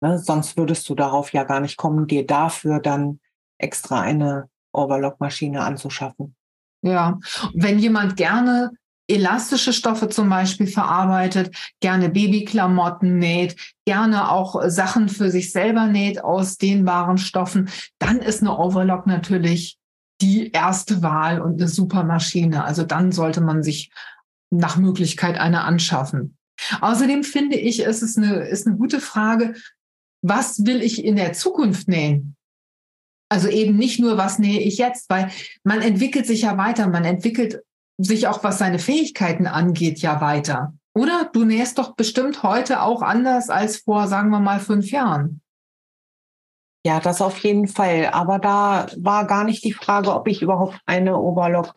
Ne? 0.00 0.18
Sonst 0.18 0.56
würdest 0.56 0.88
du 0.88 0.94
darauf 0.94 1.32
ja 1.34 1.44
gar 1.44 1.60
nicht 1.60 1.76
kommen, 1.76 2.06
dir 2.06 2.26
dafür 2.26 2.80
dann 2.80 3.20
extra 3.58 4.00
eine 4.00 4.48
Overlock-Maschine 4.72 5.62
anzuschaffen. 5.62 6.34
Ja, 6.82 7.18
wenn 7.52 7.78
jemand 7.78 8.16
gerne 8.16 8.70
elastische 9.08 9.72
Stoffe 9.72 10.08
zum 10.08 10.28
Beispiel 10.28 10.66
verarbeitet, 10.66 11.56
gerne 11.80 12.10
Babyklamotten 12.10 13.18
näht, 13.18 13.56
gerne 13.86 14.30
auch 14.30 14.62
Sachen 14.68 15.08
für 15.08 15.30
sich 15.30 15.50
selber 15.50 15.86
näht 15.86 16.22
aus 16.22 16.58
dehnbaren 16.58 17.18
Stoffen, 17.18 17.70
dann 17.98 18.18
ist 18.18 18.42
eine 18.42 18.56
Overlock 18.56 19.06
natürlich 19.06 19.78
die 20.20 20.50
erste 20.50 21.02
Wahl 21.02 21.40
und 21.40 21.60
eine 21.60 21.68
super 21.68 22.04
Maschine. 22.04 22.64
Also 22.64 22.82
dann 22.82 23.12
sollte 23.12 23.40
man 23.40 23.62
sich 23.62 23.90
nach 24.50 24.76
Möglichkeit 24.76 25.38
eine 25.38 25.62
anschaffen. 25.62 26.36
Außerdem 26.80 27.22
finde 27.22 27.56
ich, 27.56 27.86
es 27.86 28.02
ist 28.02 28.18
eine, 28.18 28.48
ist 28.48 28.66
eine 28.66 28.76
gute 28.76 29.00
Frage, 29.00 29.54
was 30.22 30.66
will 30.66 30.82
ich 30.82 31.04
in 31.04 31.16
der 31.16 31.32
Zukunft 31.32 31.88
nähen? 31.88 32.36
Also 33.30 33.48
eben 33.48 33.76
nicht 33.76 34.00
nur, 34.00 34.16
was 34.16 34.38
nähe 34.38 34.60
ich 34.60 34.78
jetzt, 34.78 35.08
weil 35.10 35.30
man 35.62 35.82
entwickelt 35.82 36.26
sich 36.26 36.42
ja 36.42 36.56
weiter, 36.56 36.88
man 36.88 37.04
entwickelt 37.04 37.62
sich 37.98 38.28
auch, 38.28 38.44
was 38.44 38.58
seine 38.58 38.78
Fähigkeiten 38.78 39.46
angeht, 39.46 39.98
ja 39.98 40.20
weiter. 40.20 40.74
Oder 40.94 41.28
du 41.32 41.44
nähst 41.44 41.78
doch 41.78 41.94
bestimmt 41.94 42.42
heute 42.42 42.82
auch 42.82 43.02
anders 43.02 43.50
als 43.50 43.78
vor, 43.78 44.08
sagen 44.08 44.30
wir 44.30 44.40
mal, 44.40 44.60
fünf 44.60 44.90
Jahren. 44.90 45.42
Ja, 46.86 47.00
das 47.00 47.20
auf 47.20 47.38
jeden 47.38 47.68
Fall. 47.68 48.06
Aber 48.12 48.38
da 48.38 48.86
war 48.96 49.26
gar 49.26 49.44
nicht 49.44 49.64
die 49.64 49.72
Frage, 49.72 50.14
ob 50.14 50.26
ich 50.28 50.42
überhaupt 50.42 50.80
eine 50.86 51.18
Oberlock 51.18 51.74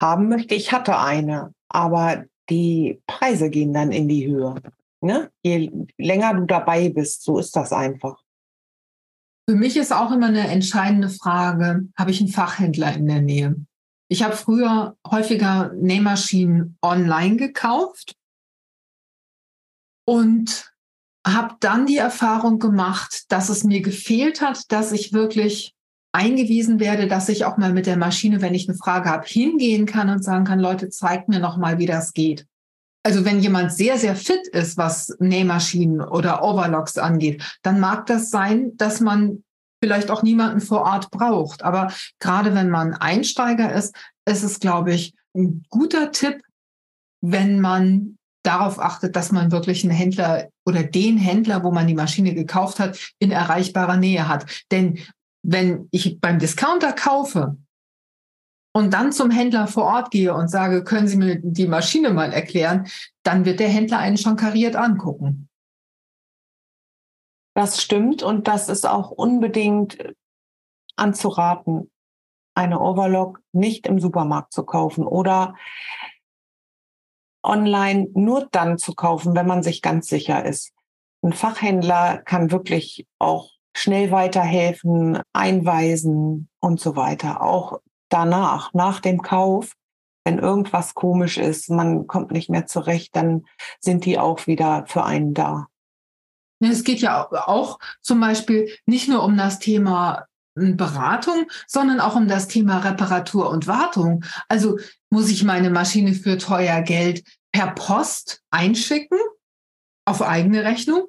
haben 0.00 0.28
möchte. 0.28 0.54
Ich 0.54 0.72
hatte 0.72 0.98
eine, 0.98 1.54
aber 1.68 2.24
die 2.50 3.00
Preise 3.06 3.50
gehen 3.50 3.72
dann 3.72 3.92
in 3.92 4.08
die 4.08 4.26
Höhe. 4.26 4.56
Ne? 5.00 5.30
Je 5.42 5.70
länger 5.98 6.34
du 6.34 6.46
dabei 6.46 6.88
bist, 6.88 7.22
so 7.22 7.38
ist 7.38 7.54
das 7.54 7.72
einfach. 7.72 8.18
Für 9.48 9.56
mich 9.56 9.76
ist 9.76 9.92
auch 9.92 10.10
immer 10.10 10.26
eine 10.26 10.48
entscheidende 10.48 11.10
Frage, 11.10 11.88
habe 11.96 12.10
ich 12.10 12.20
einen 12.20 12.30
Fachhändler 12.30 12.94
in 12.94 13.06
der 13.06 13.20
Nähe? 13.20 13.56
Ich 14.14 14.22
habe 14.22 14.36
früher 14.36 14.96
häufiger 15.04 15.72
Nähmaschinen 15.74 16.78
online 16.80 17.34
gekauft 17.34 18.14
und 20.06 20.72
habe 21.26 21.56
dann 21.58 21.86
die 21.86 21.96
Erfahrung 21.96 22.60
gemacht, 22.60 23.24
dass 23.32 23.48
es 23.48 23.64
mir 23.64 23.80
gefehlt 23.80 24.40
hat, 24.40 24.70
dass 24.70 24.92
ich 24.92 25.12
wirklich 25.12 25.74
eingewiesen 26.12 26.78
werde, 26.78 27.08
dass 27.08 27.28
ich 27.28 27.44
auch 27.44 27.56
mal 27.56 27.72
mit 27.72 27.86
der 27.86 27.96
Maschine, 27.96 28.40
wenn 28.40 28.54
ich 28.54 28.68
eine 28.68 28.78
Frage 28.78 29.08
habe, 29.08 29.26
hingehen 29.26 29.84
kann 29.84 30.08
und 30.08 30.22
sagen 30.22 30.44
kann, 30.44 30.60
Leute, 30.60 30.90
zeigt 30.90 31.28
mir 31.28 31.40
noch 31.40 31.56
mal, 31.56 31.78
wie 31.78 31.86
das 31.86 32.12
geht. 32.12 32.46
Also 33.02 33.24
wenn 33.24 33.40
jemand 33.40 33.72
sehr, 33.72 33.98
sehr 33.98 34.14
fit 34.14 34.46
ist, 34.46 34.76
was 34.76 35.16
Nähmaschinen 35.18 36.00
oder 36.00 36.44
Overlocks 36.44 36.98
angeht, 36.98 37.42
dann 37.62 37.80
mag 37.80 38.06
das 38.06 38.30
sein, 38.30 38.76
dass 38.76 39.00
man 39.00 39.42
vielleicht 39.82 40.10
auch 40.10 40.22
niemanden 40.22 40.60
vor 40.60 40.82
Ort 40.82 41.10
braucht. 41.10 41.62
Aber 41.62 41.92
gerade 42.18 42.54
wenn 42.54 42.70
man 42.70 42.94
Einsteiger 42.94 43.72
ist, 43.72 43.94
ist 44.26 44.42
es, 44.42 44.60
glaube 44.60 44.94
ich, 44.94 45.14
ein 45.36 45.64
guter 45.68 46.12
Tipp, 46.12 46.42
wenn 47.20 47.60
man 47.60 48.16
darauf 48.44 48.78
achtet, 48.78 49.16
dass 49.16 49.32
man 49.32 49.50
wirklich 49.50 49.84
einen 49.84 49.92
Händler 49.92 50.48
oder 50.66 50.82
den 50.82 51.16
Händler, 51.16 51.64
wo 51.64 51.70
man 51.70 51.86
die 51.86 51.94
Maschine 51.94 52.34
gekauft 52.34 52.78
hat, 52.78 52.98
in 53.18 53.30
erreichbarer 53.30 53.96
Nähe 53.96 54.28
hat. 54.28 54.64
Denn 54.70 54.98
wenn 55.42 55.88
ich 55.90 56.20
beim 56.20 56.38
Discounter 56.38 56.92
kaufe 56.92 57.56
und 58.74 58.92
dann 58.92 59.12
zum 59.12 59.30
Händler 59.30 59.66
vor 59.66 59.84
Ort 59.84 60.10
gehe 60.10 60.34
und 60.34 60.48
sage, 60.48 60.84
können 60.84 61.08
Sie 61.08 61.16
mir 61.16 61.40
die 61.42 61.66
Maschine 61.66 62.10
mal 62.10 62.32
erklären, 62.32 62.86
dann 63.22 63.44
wird 63.44 63.60
der 63.60 63.68
Händler 63.68 63.98
einen 63.98 64.18
schon 64.18 64.36
kariert 64.36 64.76
angucken. 64.76 65.48
Das 67.54 67.80
stimmt 67.80 68.22
und 68.22 68.48
das 68.48 68.68
ist 68.68 68.86
auch 68.86 69.10
unbedingt 69.10 69.98
anzuraten, 70.96 71.90
eine 72.54 72.80
Overlock 72.80 73.40
nicht 73.52 73.86
im 73.86 73.98
Supermarkt 73.98 74.52
zu 74.52 74.64
kaufen 74.64 75.06
oder 75.06 75.54
online 77.44 78.08
nur 78.14 78.48
dann 78.50 78.78
zu 78.78 78.94
kaufen, 78.94 79.34
wenn 79.34 79.46
man 79.46 79.62
sich 79.62 79.82
ganz 79.82 80.08
sicher 80.08 80.44
ist. 80.44 80.72
Ein 81.22 81.32
Fachhändler 81.32 82.18
kann 82.18 82.50
wirklich 82.50 83.06
auch 83.18 83.50
schnell 83.76 84.10
weiterhelfen, 84.10 85.20
einweisen 85.32 86.48
und 86.60 86.80
so 86.80 86.96
weiter. 86.96 87.42
Auch 87.42 87.80
danach, 88.08 88.72
nach 88.72 89.00
dem 89.00 89.22
Kauf, 89.22 89.72
wenn 90.24 90.38
irgendwas 90.38 90.94
komisch 90.94 91.38
ist, 91.38 91.70
man 91.70 92.06
kommt 92.06 92.30
nicht 92.30 92.50
mehr 92.50 92.66
zurecht, 92.66 93.14
dann 93.16 93.44
sind 93.80 94.04
die 94.04 94.18
auch 94.18 94.46
wieder 94.46 94.86
für 94.86 95.04
einen 95.04 95.34
da. 95.34 95.66
Es 96.60 96.84
geht 96.84 97.00
ja 97.00 97.28
auch 97.30 97.78
zum 98.00 98.20
Beispiel 98.20 98.70
nicht 98.86 99.08
nur 99.08 99.22
um 99.22 99.36
das 99.36 99.58
Thema 99.58 100.26
hm, 100.58 100.76
Beratung, 100.76 101.46
sondern 101.66 102.00
auch 102.00 102.16
um 102.16 102.28
das 102.28 102.48
Thema 102.48 102.78
Reparatur 102.78 103.50
und 103.50 103.66
Wartung. 103.66 104.24
Also 104.48 104.78
muss 105.10 105.28
ich 105.30 105.44
meine 105.44 105.70
Maschine 105.70 106.14
für 106.14 106.38
teuer 106.38 106.80
Geld 106.82 107.22
per 107.52 107.72
Post 107.72 108.42
einschicken 108.50 109.18
auf 110.06 110.22
eigene 110.22 110.64
Rechnung 110.64 111.06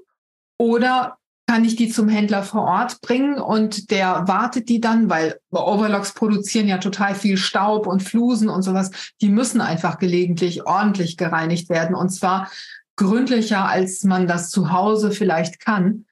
oder 0.57 1.17
kann 1.47 1.63
ich 1.63 1.75
die 1.75 1.89
zum 1.89 2.09
Händler 2.09 2.43
vor 2.43 2.63
Ort 2.63 3.01
bringen 3.01 3.37
und 3.37 3.91
der 3.91 4.27
wartet 4.27 4.67
die 4.67 4.81
dann, 4.81 5.09
weil 5.09 5.39
Overlocks 5.51 6.13
produzieren 6.13 6.67
ja 6.67 6.79
total 6.79 7.13
viel 7.13 7.37
Staub 7.37 7.85
und 7.85 8.01
Flusen 8.01 8.49
und 8.49 8.63
sowas. 8.63 8.89
Die 9.21 9.29
müssen 9.29 9.61
einfach 9.61 9.99
gelegentlich 9.99 10.65
ordentlich 10.65 11.17
gereinigt 11.17 11.69
werden 11.69 11.95
und 11.95 12.09
zwar 12.09 12.49
gründlicher, 12.95 13.67
als 13.67 14.03
man 14.03 14.27
das 14.27 14.49
zu 14.49 14.71
Hause 14.71 15.11
vielleicht 15.11 15.59
kann. 15.59 16.05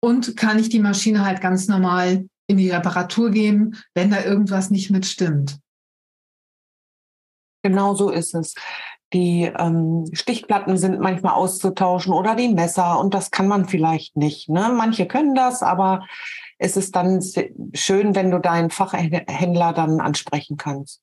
Und 0.00 0.36
kann 0.36 0.58
ich 0.58 0.68
die 0.68 0.80
Maschine 0.80 1.24
halt 1.24 1.40
ganz 1.40 1.68
normal 1.68 2.26
in 2.48 2.56
die 2.56 2.70
Reparatur 2.70 3.30
geben, 3.30 3.76
wenn 3.94 4.10
da 4.10 4.24
irgendwas 4.24 4.70
nicht 4.70 4.90
mitstimmt. 4.90 5.58
Genau 7.62 7.94
so 7.94 8.10
ist 8.10 8.34
es. 8.34 8.54
Die 9.12 9.42
ähm, 9.42 10.06
Stichplatten 10.12 10.76
sind 10.76 10.98
manchmal 10.98 11.34
auszutauschen 11.34 12.12
oder 12.12 12.34
die 12.34 12.48
Messer 12.48 12.98
und 12.98 13.14
das 13.14 13.30
kann 13.30 13.46
man 13.46 13.68
vielleicht 13.68 14.16
nicht. 14.16 14.48
Ne? 14.48 14.72
Manche 14.74 15.06
können 15.06 15.34
das, 15.34 15.62
aber 15.62 16.06
es 16.58 16.76
ist 16.76 16.96
dann 16.96 17.22
schön, 17.74 18.14
wenn 18.14 18.30
du 18.30 18.38
deinen 18.38 18.70
Fachhändler 18.70 19.72
dann 19.72 20.00
ansprechen 20.00 20.56
kannst. 20.56 21.02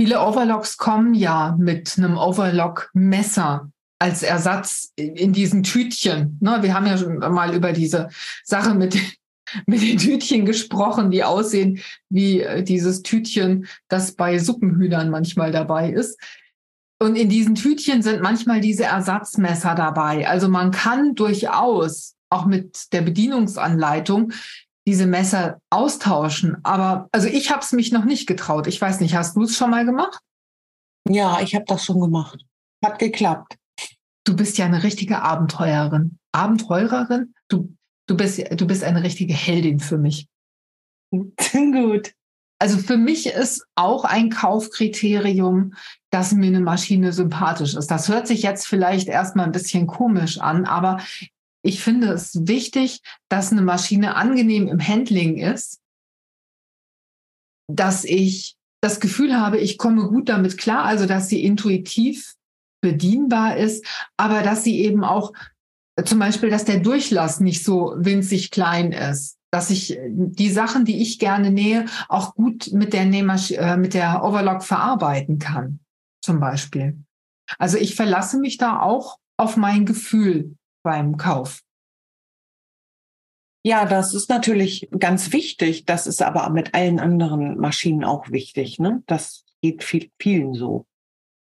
Viele 0.00 0.22
Overlocks 0.22 0.78
kommen 0.78 1.12
ja 1.12 1.54
mit 1.58 1.98
einem 1.98 2.16
Overlock-Messer 2.16 3.70
als 3.98 4.22
Ersatz 4.22 4.94
in 4.96 5.34
diesen 5.34 5.62
Tütchen. 5.62 6.38
Ne, 6.40 6.62
wir 6.62 6.72
haben 6.72 6.86
ja 6.86 6.96
schon 6.96 7.18
mal 7.18 7.54
über 7.54 7.74
diese 7.74 8.08
Sache 8.42 8.74
mit, 8.74 8.96
mit 9.66 9.82
den 9.82 9.98
Tütchen 9.98 10.46
gesprochen, 10.46 11.10
die 11.10 11.22
aussehen 11.22 11.80
wie 12.08 12.40
äh, 12.40 12.62
dieses 12.62 13.02
Tütchen, 13.02 13.66
das 13.88 14.12
bei 14.12 14.38
Suppenhühnern 14.38 15.10
manchmal 15.10 15.52
dabei 15.52 15.90
ist. 15.90 16.18
Und 16.98 17.14
in 17.16 17.28
diesen 17.28 17.54
Tütchen 17.54 18.00
sind 18.00 18.22
manchmal 18.22 18.62
diese 18.62 18.84
Ersatzmesser 18.84 19.74
dabei. 19.74 20.26
Also 20.26 20.48
man 20.48 20.70
kann 20.70 21.14
durchaus 21.14 22.14
auch 22.30 22.46
mit 22.46 22.90
der 22.94 23.02
Bedienungsanleitung 23.02 24.32
diese 24.86 25.06
Messer 25.06 25.60
austauschen. 25.70 26.58
Aber 26.64 27.08
also 27.12 27.28
ich 27.28 27.50
habe 27.50 27.60
es 27.60 27.72
mich 27.72 27.92
noch 27.92 28.04
nicht 28.04 28.26
getraut. 28.26 28.66
Ich 28.66 28.80
weiß 28.80 29.00
nicht, 29.00 29.14
hast 29.14 29.36
du 29.36 29.42
es 29.42 29.56
schon 29.56 29.70
mal 29.70 29.84
gemacht? 29.84 30.20
Ja, 31.08 31.40
ich 31.40 31.54
habe 31.54 31.64
das 31.66 31.84
schon 31.84 32.00
gemacht. 32.00 32.44
Hat 32.84 32.98
geklappt. 32.98 33.56
Du 34.24 34.36
bist 34.36 34.58
ja 34.58 34.66
eine 34.66 34.82
richtige 34.82 35.22
Abenteurerin. 35.22 36.18
Abenteurerin? 36.32 37.34
Du, 37.48 37.74
du, 38.06 38.16
bist, 38.16 38.42
du 38.52 38.66
bist 38.66 38.84
eine 38.84 39.02
richtige 39.02 39.34
Heldin 39.34 39.80
für 39.80 39.98
mich. 39.98 40.28
Gut. 41.12 42.12
Also 42.60 42.76
für 42.76 42.98
mich 42.98 43.26
ist 43.26 43.64
auch 43.74 44.04
ein 44.04 44.28
Kaufkriterium, 44.28 45.72
dass 46.10 46.32
mir 46.32 46.48
eine 46.48 46.60
Maschine 46.60 47.12
sympathisch 47.12 47.74
ist. 47.74 47.90
Das 47.90 48.08
hört 48.08 48.26
sich 48.26 48.42
jetzt 48.42 48.66
vielleicht 48.66 49.08
erstmal 49.08 49.46
ein 49.46 49.52
bisschen 49.52 49.86
komisch 49.86 50.38
an, 50.38 50.66
aber 50.66 51.00
ich 51.62 51.82
finde 51.82 52.08
es 52.08 52.46
wichtig, 52.46 53.00
dass 53.28 53.52
eine 53.52 53.62
Maschine 53.62 54.16
angenehm 54.16 54.68
im 54.68 54.80
Handling 54.80 55.36
ist, 55.38 55.80
dass 57.68 58.04
ich 58.04 58.56
das 58.82 59.00
Gefühl 59.00 59.38
habe, 59.38 59.58
ich 59.58 59.78
komme 59.78 60.08
gut 60.08 60.28
damit 60.28 60.56
klar, 60.58 60.84
also 60.84 61.06
dass 61.06 61.28
sie 61.28 61.44
intuitiv 61.44 62.34
bedienbar 62.82 63.56
ist, 63.58 63.84
aber 64.16 64.42
dass 64.42 64.64
sie 64.64 64.80
eben 64.80 65.04
auch 65.04 65.32
zum 66.04 66.18
Beispiel, 66.18 66.48
dass 66.48 66.64
der 66.64 66.80
Durchlass 66.80 67.40
nicht 67.40 67.62
so 67.62 67.94
winzig 67.96 68.50
klein 68.50 68.92
ist, 68.92 69.36
dass 69.52 69.68
ich 69.68 69.98
die 70.08 70.50
Sachen, 70.50 70.86
die 70.86 71.02
ich 71.02 71.18
gerne 71.18 71.50
nähe, 71.50 71.86
auch 72.08 72.34
gut 72.34 72.72
mit 72.72 72.94
der, 72.94 73.04
Nähmasch 73.04 73.50
äh, 73.50 73.76
mit 73.76 73.92
der 73.92 74.24
Overlock 74.24 74.62
verarbeiten 74.62 75.38
kann, 75.38 75.80
zum 76.24 76.40
Beispiel. 76.40 77.04
Also 77.58 77.76
ich 77.76 77.96
verlasse 77.96 78.38
mich 78.38 78.56
da 78.56 78.80
auch 78.80 79.18
auf 79.36 79.56
mein 79.56 79.84
Gefühl 79.84 80.56
beim 80.82 81.16
Kauf. 81.16 81.60
Ja, 83.62 83.84
das 83.84 84.14
ist 84.14 84.30
natürlich 84.30 84.88
ganz 84.98 85.32
wichtig. 85.32 85.84
Das 85.84 86.06
ist 86.06 86.22
aber 86.22 86.48
mit 86.50 86.74
allen 86.74 86.98
anderen 86.98 87.58
Maschinen 87.58 88.04
auch 88.04 88.30
wichtig. 88.30 88.78
Ne? 88.78 89.02
Das 89.06 89.44
geht 89.60 89.84
viel, 89.84 90.10
vielen 90.18 90.54
so. 90.54 90.86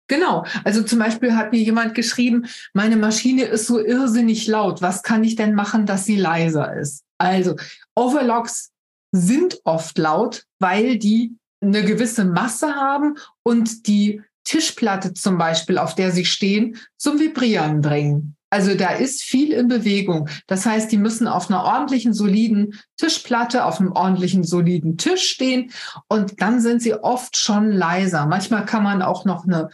Genau. 0.08 0.46
Also 0.64 0.84
zum 0.84 1.00
Beispiel 1.00 1.36
hat 1.36 1.52
mir 1.52 1.60
jemand 1.60 1.96
geschrieben, 1.96 2.46
meine 2.74 2.98
Maschine 2.98 3.46
ist 3.46 3.66
so 3.66 3.80
irrsinnig 3.80 4.46
laut. 4.48 4.82
Was 4.82 5.02
kann 5.02 5.24
ich 5.24 5.36
denn 5.36 5.56
machen, 5.56 5.86
dass 5.86 6.06
sie 6.06 6.18
leiser 6.18 6.76
ist? 6.76 7.04
Also 7.18 7.56
Overlocks 7.96 8.72
sind 9.12 9.60
oft 9.64 9.98
laut, 9.98 10.46
weil 10.60 10.98
die 10.98 11.38
eine 11.62 11.84
gewisse 11.84 12.26
Masse 12.26 12.76
haben 12.76 13.18
und 13.44 13.88
die 13.88 14.22
Tischplatte 14.44 15.14
zum 15.14 15.38
Beispiel, 15.38 15.78
auf 15.78 15.96
der 15.96 16.12
sie 16.12 16.26
stehen, 16.26 16.78
zum 16.98 17.20
Vibrieren 17.20 17.82
bringen. 17.82 18.36
Also 18.54 18.76
da 18.76 18.90
ist 18.92 19.24
viel 19.24 19.52
in 19.52 19.68
Bewegung. 19.68 20.30
Das 20.46 20.64
heißt, 20.68 20.92
die 20.92 21.00
müssen 21.00 21.28
auf 21.28 21.50
einer 21.50 21.64
ordentlichen, 21.64 22.14
soliden 22.14 22.80
Tischplatte, 22.98 23.66
auf 23.66 23.80
einem 23.80 23.94
ordentlichen, 23.94 24.44
soliden 24.44 24.96
Tisch 24.96 25.28
stehen 25.28 25.72
und 26.08 26.40
dann 26.40 26.62
sind 26.62 26.80
sie 26.84 26.94
oft 26.94 27.36
schon 27.36 27.72
leiser. 27.72 28.28
Manchmal 28.28 28.64
kann 28.66 28.84
man 28.84 29.02
auch 29.02 29.26
noch 29.26 29.46
eine 29.46 29.70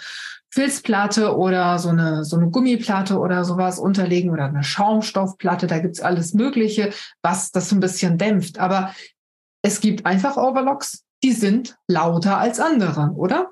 Filzplatte 0.49 1.35
oder 1.35 1.77
so 1.77 1.89
eine, 1.89 2.23
so 2.23 2.37
eine 2.37 2.51
Gummiplatte 2.51 3.19
oder 3.19 3.43
sowas 3.43 3.79
unterlegen 3.79 4.31
oder 4.31 4.45
eine 4.45 4.63
Schaumstoffplatte. 4.63 5.67
Da 5.67 5.79
gibt's 5.79 5.99
alles 5.99 6.33
Mögliche, 6.33 6.93
was 7.21 7.51
das 7.51 7.67
so 7.67 7.75
ein 7.75 7.81
bisschen 7.81 8.17
dämpft. 8.17 8.59
Aber 8.59 8.95
es 9.61 9.81
gibt 9.81 10.05
einfach 10.05 10.37
Overlocks, 10.37 11.03
die 11.21 11.33
sind 11.33 11.77
lauter 11.89 12.37
als 12.37 12.61
andere, 12.61 13.11
oder? 13.13 13.49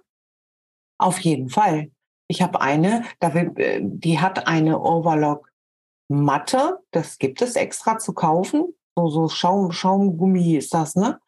Auf 0.97 1.19
jeden 1.19 1.49
Fall. 1.49 1.91
Ich 2.27 2.41
habe 2.41 2.61
eine, 2.61 3.03
äh, 3.19 3.79
die 3.81 4.19
hat 4.19 4.47
eine 4.47 4.79
Overlock-Matte. 4.81 6.79
Das 6.91 7.17
gibt 7.17 7.41
es 7.41 7.55
extra 7.55 7.97
zu 7.99 8.13
kaufen. 8.13 8.73
So, 8.95 9.07
so 9.09 9.29
Schaum, 9.29 9.71
Schaumgummi 9.71 10.55
ist 10.55 10.73
das, 10.73 10.95
ne? 10.95 11.19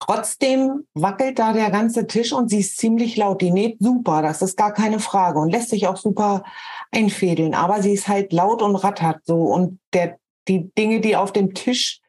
Trotzdem 0.00 0.86
wackelt 0.94 1.40
da 1.40 1.52
der 1.52 1.70
ganze 1.70 2.06
Tisch 2.06 2.32
und 2.32 2.50
sie 2.50 2.60
ist 2.60 2.78
ziemlich 2.78 3.16
laut. 3.16 3.42
Die 3.42 3.50
näht 3.50 3.78
super, 3.80 4.22
das 4.22 4.42
ist 4.42 4.56
gar 4.56 4.72
keine 4.72 5.00
Frage 5.00 5.40
und 5.40 5.50
lässt 5.50 5.70
sich 5.70 5.88
auch 5.88 5.96
super 5.96 6.44
einfädeln. 6.92 7.54
Aber 7.54 7.82
sie 7.82 7.94
ist 7.94 8.06
halt 8.06 8.32
laut 8.32 8.62
und 8.62 8.76
rattert 8.76 9.24
so. 9.24 9.42
Und 9.42 9.80
der, 9.92 10.18
die 10.46 10.72
Dinge, 10.74 11.00
die 11.00 11.16
auf 11.16 11.32
dem 11.32 11.52
Tisch 11.52 12.00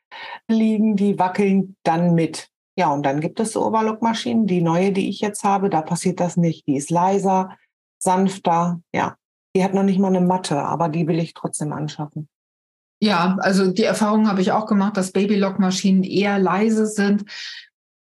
liegen, 0.47 0.97
die 0.97 1.17
wackeln 1.17 1.75
dann 1.83 2.13
mit. 2.13 2.49
Ja, 2.77 2.93
und 2.93 3.03
dann 3.03 3.21
gibt 3.21 3.39
es 3.39 3.53
so 3.53 3.65
Overlock-Maschinen. 3.65 4.45
Die 4.45 4.61
neue, 4.61 4.91
die 4.91 5.09
ich 5.09 5.19
jetzt 5.19 5.43
habe, 5.43 5.69
da 5.69 5.81
passiert 5.81 6.19
das 6.19 6.37
nicht. 6.37 6.67
Die 6.67 6.75
ist 6.75 6.91
leiser, 6.91 7.57
sanfter. 7.99 8.81
Ja, 8.93 9.15
die 9.55 9.63
hat 9.63 9.73
noch 9.73 9.83
nicht 9.83 9.99
mal 9.99 10.07
eine 10.07 10.21
Matte, 10.21 10.57
aber 10.57 10.89
die 10.89 11.07
will 11.07 11.19
ich 11.19 11.33
trotzdem 11.33 11.73
anschaffen. 11.73 12.27
Ja, 13.01 13.37
also 13.39 13.71
die 13.71 13.83
Erfahrung 13.83 14.27
habe 14.27 14.41
ich 14.41 14.51
auch 14.51 14.65
gemacht, 14.65 14.97
dass 14.97 15.11
Babylock-Maschinen 15.11 16.03
eher 16.03 16.37
leise 16.37 16.85
sind. 16.85 17.23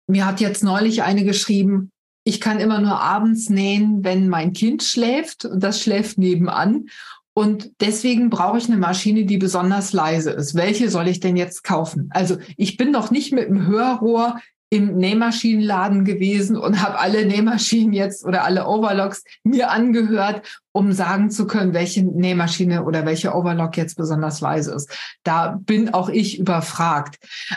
Mir 0.06 0.24
hat 0.24 0.40
jetzt 0.40 0.64
neulich 0.64 1.02
eine 1.02 1.24
geschrieben, 1.24 1.90
ich 2.24 2.40
kann 2.40 2.60
immer 2.60 2.80
nur 2.80 3.00
abends 3.00 3.48
nähen, 3.48 4.04
wenn 4.04 4.28
mein 4.28 4.52
Kind 4.52 4.82
schläft 4.82 5.44
und 5.44 5.62
das 5.62 5.82
schläft 5.82 6.18
nebenan. 6.18 6.86
Und 7.34 7.70
deswegen 7.80 8.30
brauche 8.30 8.58
ich 8.58 8.66
eine 8.66 8.78
Maschine, 8.78 9.24
die 9.24 9.38
besonders 9.38 9.92
leise 9.92 10.32
ist. 10.32 10.54
Welche 10.54 10.90
soll 10.90 11.08
ich 11.08 11.20
denn 11.20 11.36
jetzt 11.36 11.62
kaufen? 11.64 12.10
Also 12.10 12.36
ich 12.56 12.76
bin 12.76 12.90
noch 12.90 13.10
nicht 13.10 13.32
mit 13.32 13.48
dem 13.48 13.66
Hörrohr 13.66 14.40
im 14.70 14.96
Nähmaschinenladen 14.96 16.04
gewesen 16.04 16.56
und 16.56 16.82
habe 16.82 16.98
alle 16.98 17.24
Nähmaschinen 17.24 17.92
jetzt 17.92 18.24
oder 18.24 18.44
alle 18.44 18.66
Overlocks 18.66 19.24
mir 19.42 19.70
angehört, 19.70 20.42
um 20.72 20.92
sagen 20.92 21.30
zu 21.30 21.46
können, 21.46 21.72
welche 21.72 22.02
Nähmaschine 22.02 22.84
oder 22.84 23.06
welche 23.06 23.34
Overlock 23.34 23.76
jetzt 23.76 23.96
besonders 23.96 24.40
leise 24.40 24.74
ist. 24.74 24.90
Da 25.22 25.58
bin 25.60 25.94
auch 25.94 26.10
ich 26.10 26.38
überfragt. 26.38 27.16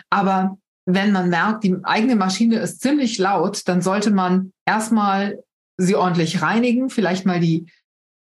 Aber 0.10 0.58
wenn 0.86 1.12
man 1.12 1.30
merkt, 1.30 1.63
die 1.63 1.76
eigene 1.84 2.15
Maschine 2.15 2.60
ist 2.60 2.82
ziemlich 2.82 3.17
laut, 3.17 3.67
dann 3.67 3.82
sollte 3.82 4.12
man 4.12 4.54
erstmal 4.65 5.39
sie 5.78 5.95
ordentlich 5.95 6.41
reinigen, 6.41 6.89
vielleicht 6.89 7.26
mal 7.26 7.39
die 7.39 7.67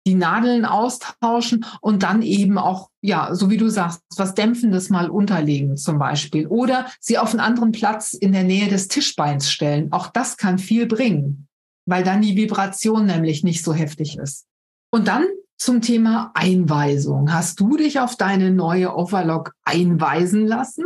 die 0.08 0.14
Nadeln 0.14 0.64
austauschen 0.64 1.66
und 1.82 2.02
dann 2.02 2.22
eben 2.22 2.56
auch, 2.56 2.88
ja, 3.02 3.34
so 3.34 3.50
wie 3.50 3.58
du 3.58 3.68
sagst, 3.68 4.00
was 4.16 4.34
Dämpfendes 4.34 4.88
mal 4.88 5.10
unterlegen 5.10 5.76
zum 5.76 5.98
Beispiel. 5.98 6.46
Oder 6.46 6.86
sie 6.98 7.18
auf 7.18 7.30
einen 7.30 7.40
anderen 7.40 7.72
Platz 7.72 8.14
in 8.14 8.32
der 8.32 8.44
Nähe 8.44 8.68
des 8.68 8.88
Tischbeins 8.88 9.50
stellen. 9.50 9.92
Auch 9.92 10.06
das 10.06 10.38
kann 10.38 10.58
viel 10.58 10.86
bringen, 10.86 11.46
weil 11.86 12.04
dann 12.04 12.22
die 12.22 12.36
Vibration 12.36 13.04
nämlich 13.04 13.44
nicht 13.44 13.62
so 13.62 13.74
heftig 13.74 14.16
ist. 14.16 14.46
Und 14.90 15.08
dann 15.08 15.26
zum 15.58 15.82
Thema 15.82 16.30
Einweisung. 16.34 17.32
Hast 17.32 17.60
du 17.60 17.76
dich 17.76 18.00
auf 18.00 18.16
deine 18.16 18.50
neue 18.50 18.96
Overlock 18.96 19.52
einweisen 19.64 20.46
lassen? 20.46 20.84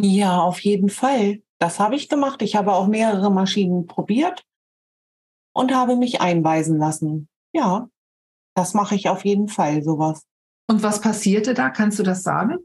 Ja, 0.00 0.38
auf 0.38 0.60
jeden 0.60 0.88
Fall. 0.88 1.42
Das 1.58 1.78
habe 1.78 1.96
ich 1.96 2.08
gemacht. 2.08 2.40
Ich 2.40 2.56
habe 2.56 2.72
auch 2.72 2.86
mehrere 2.86 3.30
Maschinen 3.30 3.86
probiert 3.86 4.44
und 5.52 5.74
habe 5.74 5.96
mich 5.96 6.20
einweisen 6.20 6.78
lassen. 6.78 7.28
Ja, 7.52 7.88
das 8.54 8.74
mache 8.74 8.94
ich 8.94 9.08
auf 9.08 9.24
jeden 9.24 9.48
Fall, 9.48 9.82
sowas. 9.82 10.24
Und 10.68 10.82
was 10.82 11.00
passierte 11.00 11.54
da? 11.54 11.70
Kannst 11.70 11.98
du 11.98 12.02
das 12.02 12.22
sagen? 12.22 12.58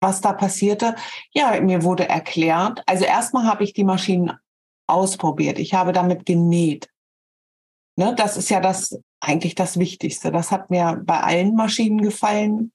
Was 0.00 0.20
da 0.20 0.32
passierte? 0.32 0.94
Ja, 1.32 1.60
mir 1.60 1.82
wurde 1.82 2.08
erklärt. 2.08 2.82
Also 2.86 3.04
erstmal 3.04 3.44
habe 3.44 3.64
ich 3.64 3.72
die 3.72 3.84
Maschinen 3.84 4.32
ausprobiert. 4.86 5.58
Ich 5.58 5.74
habe 5.74 5.92
damit 5.92 6.24
genäht. 6.24 6.88
Ne, 7.96 8.14
das 8.14 8.36
ist 8.36 8.48
ja 8.48 8.60
das 8.60 9.00
eigentlich 9.20 9.54
das 9.54 9.78
Wichtigste. 9.78 10.30
Das 10.30 10.52
hat 10.52 10.70
mir 10.70 11.02
bei 11.04 11.20
allen 11.20 11.54
Maschinen 11.54 12.00
gefallen. 12.00 12.72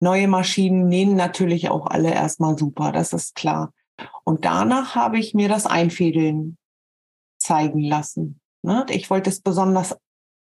Neue 0.00 0.28
Maschinen 0.28 0.88
nähen 0.88 1.16
natürlich 1.16 1.68
auch 1.68 1.86
alle 1.86 2.12
erstmal 2.12 2.58
super, 2.58 2.92
das 2.92 3.12
ist 3.12 3.34
klar. 3.34 3.72
Und 4.24 4.44
danach 4.44 4.94
habe 4.94 5.18
ich 5.18 5.34
mir 5.34 5.48
das 5.48 5.66
Einfädeln 5.66 6.56
zeigen 7.38 7.80
lassen. 7.80 8.40
Ne? 8.62 8.84
Ich 8.88 9.10
wollte 9.10 9.30
es 9.30 9.40
besonders 9.40 9.96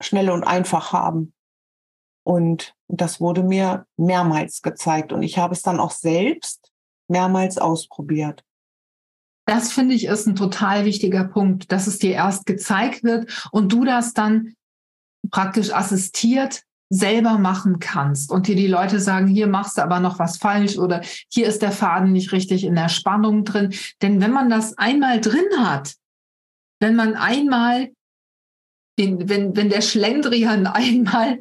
schnell 0.00 0.30
und 0.30 0.44
einfach 0.44 0.92
haben. 0.92 1.32
Und 2.28 2.74
das 2.88 3.22
wurde 3.22 3.42
mir 3.42 3.86
mehrmals 3.96 4.60
gezeigt. 4.60 5.14
Und 5.14 5.22
ich 5.22 5.38
habe 5.38 5.54
es 5.54 5.62
dann 5.62 5.80
auch 5.80 5.92
selbst 5.92 6.70
mehrmals 7.08 7.56
ausprobiert. 7.56 8.44
Das 9.46 9.72
finde 9.72 9.94
ich 9.94 10.04
ist 10.04 10.26
ein 10.26 10.36
total 10.36 10.84
wichtiger 10.84 11.24
Punkt, 11.24 11.72
dass 11.72 11.86
es 11.86 11.98
dir 11.98 12.12
erst 12.12 12.44
gezeigt 12.44 13.02
wird 13.02 13.48
und 13.50 13.72
du 13.72 13.82
das 13.82 14.12
dann 14.12 14.52
praktisch 15.30 15.72
assistiert 15.72 16.64
selber 16.90 17.38
machen 17.38 17.78
kannst 17.78 18.30
und 18.30 18.46
dir 18.46 18.56
die 18.56 18.66
Leute 18.66 19.00
sagen, 19.00 19.26
hier 19.26 19.46
machst 19.46 19.78
du 19.78 19.82
aber 19.82 19.98
noch 19.98 20.18
was 20.18 20.36
falsch 20.36 20.76
oder 20.76 21.00
hier 21.32 21.46
ist 21.46 21.62
der 21.62 21.72
Faden 21.72 22.12
nicht 22.12 22.32
richtig 22.32 22.62
in 22.62 22.74
der 22.74 22.90
Spannung 22.90 23.44
drin. 23.44 23.72
Denn 24.02 24.20
wenn 24.20 24.32
man 24.32 24.50
das 24.50 24.76
einmal 24.76 25.22
drin 25.22 25.48
hat, 25.60 25.94
wenn 26.78 26.94
man 26.94 27.14
einmal, 27.14 27.90
den, 28.98 29.30
wenn, 29.30 29.56
wenn 29.56 29.70
der 29.70 29.80
Schlendrian 29.80 30.66
einmal 30.66 31.40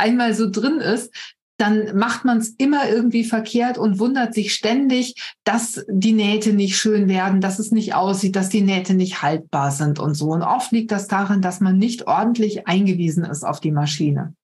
einmal 0.00 0.34
so 0.34 0.50
drin 0.50 0.80
ist, 0.80 1.14
dann 1.60 1.94
macht 1.96 2.24
man 2.24 2.38
es 2.38 2.50
immer 2.56 2.88
irgendwie 2.88 3.22
verkehrt 3.22 3.76
und 3.76 3.98
wundert 3.98 4.32
sich 4.32 4.54
ständig, 4.54 5.14
dass 5.44 5.84
die 5.88 6.14
Nähte 6.14 6.54
nicht 6.54 6.78
schön 6.78 7.06
werden, 7.06 7.42
dass 7.42 7.58
es 7.58 7.70
nicht 7.70 7.94
aussieht, 7.94 8.34
dass 8.34 8.48
die 8.48 8.62
Nähte 8.62 8.94
nicht 8.94 9.20
haltbar 9.20 9.70
sind 9.70 9.98
und 9.98 10.14
so. 10.14 10.30
Und 10.30 10.42
oft 10.42 10.72
liegt 10.72 10.90
das 10.90 11.06
daran, 11.06 11.42
dass 11.42 11.60
man 11.60 11.76
nicht 11.76 12.06
ordentlich 12.06 12.66
eingewiesen 12.66 13.24
ist 13.24 13.44
auf 13.44 13.60
die 13.60 13.72
Maschine. 13.72 14.34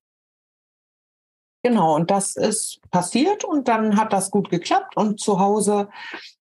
Genau, 1.64 1.96
und 1.96 2.10
das 2.10 2.36
ist 2.36 2.80
passiert 2.90 3.44
und 3.44 3.66
dann 3.66 3.96
hat 3.96 4.12
das 4.12 4.30
gut 4.30 4.50
geklappt 4.50 4.96
und 4.96 5.18
zu 5.18 5.40
Hause 5.40 5.88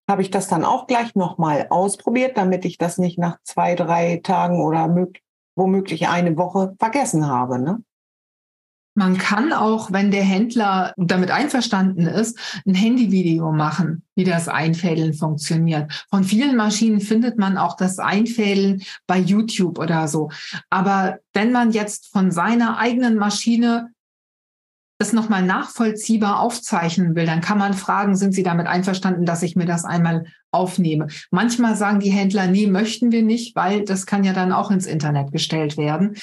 habe 0.08 0.22
ich 0.22 0.30
das 0.30 0.48
dann 0.48 0.66
auch 0.66 0.88
gleich 0.88 1.16
nochmal 1.16 1.68
ausprobiert, 1.70 2.38
damit 2.38 2.66
ich 2.66 2.78
das 2.78 2.98
nicht 2.98 3.18
nach 3.18 3.38
zwei, 3.44 3.76
drei 3.76 4.20
Tagen 4.22 4.62
oder 4.62 4.94
womöglich 5.56 6.08
eine 6.10 6.38
Woche 6.38 6.76
vergessen 6.78 7.28
habe. 7.28 7.60
Ne? 7.60 7.84
Man 8.98 9.18
kann 9.18 9.52
auch, 9.52 9.92
wenn 9.92 10.10
der 10.10 10.24
Händler 10.24 10.94
damit 10.96 11.30
einverstanden 11.30 12.08
ist, 12.08 12.40
ein 12.66 12.76
Handyvideo 12.76 13.52
machen, 13.52 14.04
wie 14.16 14.24
das 14.24 14.48
Einfädeln 14.48 15.14
funktioniert. 15.14 16.06
Von 16.10 16.24
vielen 16.24 16.56
Maschinen 16.56 17.02
findet 17.02 17.38
man 17.38 17.58
auch 17.58 17.76
das 17.76 18.00
Einfädeln 18.00 18.82
bei 19.06 19.20
YouTube 19.20 19.80
oder 19.80 20.08
so. 20.08 20.32
Aber 20.70 21.20
wenn 21.34 21.52
man 21.52 21.72
jetzt 21.72 22.08
von 22.08 22.32
seiner 22.32 22.78
eigenen 22.78 23.18
Maschine 23.18 23.90
das 24.98 25.12
nochmal 25.12 25.44
nachvollziehbar 25.44 26.40
aufzeichnen 26.40 27.16
will, 27.16 27.26
dann 27.26 27.42
kann 27.42 27.58
man 27.58 27.74
fragen, 27.74 28.16
sind 28.16 28.34
Sie 28.34 28.44
damit 28.44 28.66
einverstanden, 28.66 29.26
dass 29.26 29.44
ich 29.44 29.58
mir 29.58 29.66
das 29.66 29.84
einmal 29.84 30.26
aufnehme? 30.56 31.08
Manchmal 31.32 31.76
sagen 31.76 32.00
die 32.00 32.12
Händler, 32.12 32.48
nee, 32.48 32.68
möchten 32.68 33.12
wir 33.12 33.24
nicht, 33.24 33.56
weil 33.56 33.84
das 33.84 34.06
kann 34.06 34.24
ja 34.24 34.34
dann 34.34 34.52
auch 34.52 34.72
ins 34.72 34.88
Internet 34.88 35.32
gestellt 35.32 35.78
werden. 35.78 36.16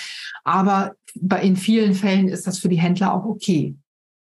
Aber 0.44 0.94
in 1.42 1.56
vielen 1.56 1.94
Fällen 1.94 2.28
ist 2.28 2.46
das 2.46 2.58
für 2.58 2.68
die 2.68 2.80
Händler 2.80 3.14
auch 3.14 3.24
okay. 3.24 3.76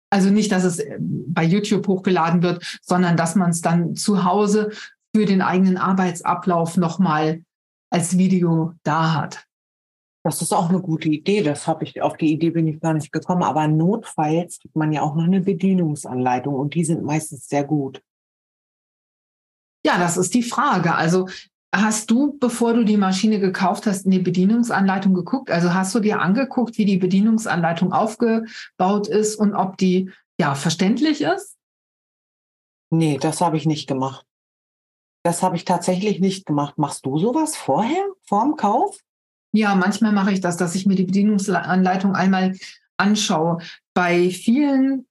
Also 0.09 0.29
nicht, 0.29 0.51
dass 0.51 0.63
es 0.63 0.79
äh, 0.79 0.97
bei 0.99 1.43
YouTube 1.43 1.87
hochgeladen 1.87 2.41
wird, 2.41 2.79
sondern 2.81 3.17
dass 3.17 3.35
man 3.35 3.49
es 3.49 3.61
dann 3.61 3.95
zu 3.95 4.23
Hause 4.23 4.71
für 5.13 5.25
den 5.25 5.41
eigenen 5.41 5.77
Arbeitsablauf 5.77 6.77
nochmal 6.77 7.43
als 7.89 8.17
Video 8.17 8.73
da 8.83 9.13
hat. 9.13 9.45
Das 10.23 10.41
ist 10.41 10.53
auch 10.53 10.69
eine 10.69 10.81
gute 10.81 11.09
Idee. 11.09 11.43
Das 11.43 11.67
habe 11.67 11.83
ich, 11.83 12.01
auf 12.01 12.17
die 12.17 12.31
Idee 12.31 12.49
bin 12.49 12.67
ich 12.67 12.79
gar 12.79 12.93
nicht 12.93 13.11
gekommen. 13.11 13.43
Aber 13.43 13.67
notfalls 13.67 14.59
hat 14.63 14.75
man 14.75 14.91
ja 14.91 15.01
auch 15.01 15.15
noch 15.15 15.25
eine 15.25 15.41
Bedienungsanleitung 15.41 16.55
und 16.55 16.73
die 16.73 16.83
sind 16.83 17.03
meistens 17.03 17.47
sehr 17.47 17.63
gut. 17.63 18.01
Ja, 19.85 19.97
das 19.97 20.17
ist 20.17 20.33
die 20.33 20.43
Frage. 20.43 20.95
Also 20.95 21.27
Hast 21.77 22.09
du, 22.09 22.37
bevor 22.39 22.73
du 22.73 22.85
die 22.85 22.95
Maschine 22.95 23.37
gekauft 23.37 23.85
hast, 23.85 24.05
in 24.05 24.11
die 24.11 24.19
Bedienungsanleitung 24.19 25.13
geguckt? 25.13 25.51
Also 25.51 25.73
hast 25.73 25.93
du 25.93 25.99
dir 25.99 26.21
angeguckt, 26.21 26.77
wie 26.77 26.85
die 26.85 26.95
Bedienungsanleitung 26.95 27.91
aufgebaut 27.91 29.09
ist 29.09 29.35
und 29.35 29.53
ob 29.53 29.75
die 29.77 30.09
ja 30.39 30.55
verständlich 30.55 31.19
ist? 31.19 31.57
Nee, 32.91 33.17
das 33.17 33.41
habe 33.41 33.57
ich 33.57 33.65
nicht 33.65 33.87
gemacht. 33.87 34.25
Das 35.23 35.43
habe 35.43 35.57
ich 35.57 35.65
tatsächlich 35.65 36.21
nicht 36.21 36.45
gemacht. 36.45 36.77
Machst 36.77 37.05
du 37.05 37.17
sowas 37.17 37.57
vorher, 37.57 38.05
vorm 38.23 38.55
Kauf? 38.55 38.97
Ja, 39.51 39.75
manchmal 39.75 40.13
mache 40.13 40.31
ich 40.31 40.39
das, 40.39 40.55
dass 40.55 40.75
ich 40.75 40.85
mir 40.85 40.95
die 40.95 41.03
Bedienungsanleitung 41.03 42.15
einmal 42.15 42.55
anschaue. 42.95 43.57
Bei 43.93 44.29
vielen 44.29 45.07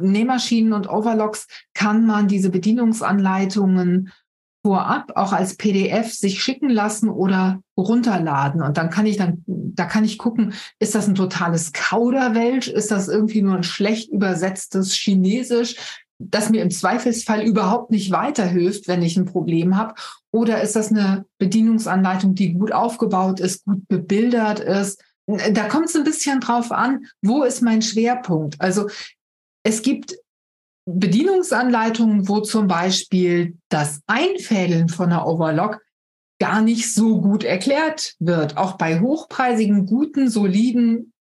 Nähmaschinen 0.00 0.72
und 0.72 0.88
Overlocks 0.88 1.46
kann 1.74 2.06
man 2.06 2.28
diese 2.28 2.50
Bedienungsanleitungen 2.50 4.10
vorab 4.64 5.12
auch 5.14 5.32
als 5.32 5.56
PDF 5.56 6.12
sich 6.12 6.42
schicken 6.42 6.68
lassen 6.68 7.08
oder 7.08 7.62
runterladen. 7.78 8.62
Und 8.62 8.76
dann 8.76 8.90
kann 8.90 9.06
ich 9.06 9.16
dann, 9.16 9.42
da 9.46 9.86
kann 9.86 10.04
ich 10.04 10.18
gucken, 10.18 10.52
ist 10.78 10.94
das 10.94 11.08
ein 11.08 11.14
totales 11.14 11.72
Kauderwelsch? 11.72 12.68
Ist 12.68 12.90
das 12.90 13.08
irgendwie 13.08 13.42
nur 13.42 13.56
ein 13.56 13.62
schlecht 13.62 14.10
übersetztes 14.10 14.92
Chinesisch, 14.92 15.76
das 16.18 16.50
mir 16.50 16.62
im 16.62 16.70
Zweifelsfall 16.70 17.42
überhaupt 17.42 17.90
nicht 17.90 18.10
weiterhilft, 18.10 18.86
wenn 18.86 19.02
ich 19.02 19.16
ein 19.16 19.24
Problem 19.24 19.76
habe? 19.76 19.94
Oder 20.30 20.60
ist 20.60 20.76
das 20.76 20.90
eine 20.90 21.24
Bedienungsanleitung, 21.38 22.34
die 22.34 22.52
gut 22.52 22.72
aufgebaut 22.72 23.40
ist, 23.40 23.64
gut 23.64 23.88
bebildert 23.88 24.60
ist? 24.60 25.02
Da 25.26 25.68
kommt 25.68 25.86
es 25.86 25.96
ein 25.96 26.04
bisschen 26.04 26.40
drauf 26.40 26.70
an, 26.70 27.06
wo 27.22 27.44
ist 27.44 27.62
mein 27.62 27.82
Schwerpunkt? 27.82 28.60
Also 28.60 28.88
es 29.62 29.82
gibt 29.82 30.16
Bedienungsanleitungen, 30.86 32.28
wo 32.28 32.40
zum 32.40 32.66
Beispiel 32.66 33.56
das 33.68 34.02
Einfädeln 34.06 34.88
von 34.88 35.06
einer 35.06 35.26
Overlock 35.26 35.80
gar 36.40 36.62
nicht 36.62 36.92
so 36.92 37.20
gut 37.20 37.44
erklärt 37.44 38.14
wird. 38.18 38.56
Auch 38.56 38.78
bei 38.78 39.00
hochpreisigen, 39.00 39.86
guten, 39.86 40.28
soliden 40.28 41.12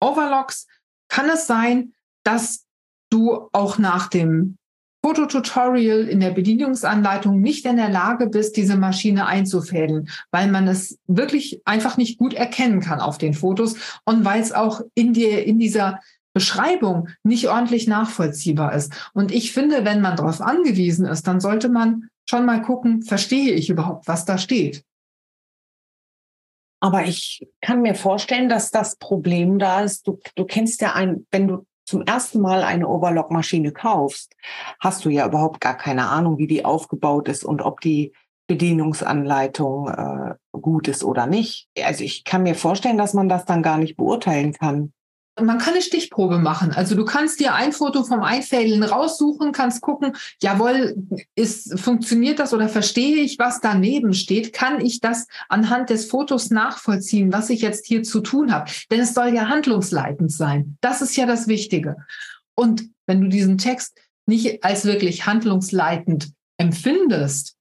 Overlocks 0.00 0.66
kann 1.08 1.28
es 1.28 1.46
sein, 1.46 1.92
dass 2.24 2.64
du 3.10 3.48
auch 3.52 3.78
nach 3.78 4.08
dem 4.08 4.58
Fototutorial 5.04 6.08
in 6.08 6.18
der 6.18 6.32
Bedienungsanleitung 6.32 7.40
nicht 7.40 7.64
in 7.64 7.76
der 7.76 7.90
Lage 7.90 8.26
bist, 8.26 8.56
diese 8.56 8.76
Maschine 8.76 9.26
einzufädeln, 9.26 10.08
weil 10.32 10.50
man 10.50 10.66
es 10.66 10.98
wirklich 11.06 11.60
einfach 11.64 11.96
nicht 11.96 12.18
gut 12.18 12.34
erkennen 12.34 12.80
kann 12.80 12.98
auf 12.98 13.16
den 13.16 13.32
Fotos 13.32 13.76
und 14.04 14.24
weil 14.24 14.42
es 14.42 14.50
auch 14.50 14.80
in, 14.94 15.12
dir, 15.12 15.44
in 15.44 15.60
dieser 15.60 16.00
Beschreibung 16.36 17.08
nicht 17.22 17.48
ordentlich 17.48 17.86
nachvollziehbar 17.86 18.74
ist. 18.74 18.92
Und 19.14 19.32
ich 19.32 19.54
finde, 19.54 19.86
wenn 19.86 20.02
man 20.02 20.16
darauf 20.16 20.42
angewiesen 20.42 21.06
ist, 21.06 21.26
dann 21.26 21.40
sollte 21.40 21.70
man 21.70 22.10
schon 22.28 22.44
mal 22.44 22.60
gucken, 22.60 23.00
verstehe 23.00 23.54
ich 23.54 23.70
überhaupt, 23.70 24.06
was 24.06 24.26
da 24.26 24.36
steht. 24.36 24.84
Aber 26.78 27.06
ich 27.06 27.48
kann 27.62 27.80
mir 27.80 27.94
vorstellen, 27.94 28.50
dass 28.50 28.70
das 28.70 28.96
Problem 28.96 29.58
da 29.58 29.80
ist. 29.80 30.06
Du, 30.06 30.20
du 30.34 30.44
kennst 30.44 30.82
ja 30.82 30.92
ein, 30.92 31.26
wenn 31.30 31.48
du 31.48 31.66
zum 31.86 32.02
ersten 32.02 32.42
Mal 32.42 32.64
eine 32.64 32.86
Overlock-Maschine 32.86 33.72
kaufst, 33.72 34.36
hast 34.78 35.06
du 35.06 35.08
ja 35.08 35.26
überhaupt 35.26 35.62
gar 35.62 35.78
keine 35.78 36.10
Ahnung, 36.10 36.36
wie 36.36 36.46
die 36.46 36.66
aufgebaut 36.66 37.28
ist 37.28 37.46
und 37.46 37.62
ob 37.62 37.80
die 37.80 38.12
Bedienungsanleitung 38.46 39.88
äh, 39.88 40.34
gut 40.52 40.86
ist 40.86 41.02
oder 41.02 41.26
nicht. 41.26 41.70
Also 41.82 42.04
ich 42.04 42.24
kann 42.24 42.42
mir 42.42 42.56
vorstellen, 42.56 42.98
dass 42.98 43.14
man 43.14 43.30
das 43.30 43.46
dann 43.46 43.62
gar 43.62 43.78
nicht 43.78 43.96
beurteilen 43.96 44.52
kann 44.52 44.92
man 45.40 45.58
kann 45.58 45.74
eine 45.74 45.82
Stichprobe 45.82 46.38
machen. 46.38 46.72
Also 46.72 46.94
du 46.94 47.04
kannst 47.04 47.40
dir 47.40 47.54
ein 47.54 47.72
Foto 47.72 48.04
vom 48.04 48.22
Einfädeln 48.22 48.82
raussuchen, 48.82 49.52
kannst 49.52 49.82
gucken, 49.82 50.12
jawohl, 50.40 50.96
ist, 51.34 51.78
funktioniert 51.78 52.38
das 52.38 52.54
oder 52.54 52.68
verstehe 52.68 53.16
ich, 53.16 53.38
was 53.38 53.60
daneben 53.60 54.14
steht? 54.14 54.52
Kann 54.52 54.80
ich 54.80 55.00
das 55.00 55.26
anhand 55.48 55.90
des 55.90 56.06
Fotos 56.06 56.50
nachvollziehen, 56.50 57.32
was 57.32 57.50
ich 57.50 57.60
jetzt 57.60 57.86
hier 57.86 58.02
zu 58.02 58.20
tun 58.20 58.52
habe? 58.52 58.70
Denn 58.90 59.00
es 59.00 59.14
soll 59.14 59.34
ja 59.34 59.48
handlungsleitend 59.48 60.32
sein. 60.32 60.78
Das 60.80 61.02
ist 61.02 61.16
ja 61.16 61.26
das 61.26 61.48
Wichtige. 61.48 61.96
Und 62.54 62.88
wenn 63.06 63.20
du 63.20 63.28
diesen 63.28 63.58
Text 63.58 63.98
nicht 64.26 64.64
als 64.64 64.84
wirklich 64.86 65.26
handlungsleitend 65.26 66.32
empfindest, 66.58 67.56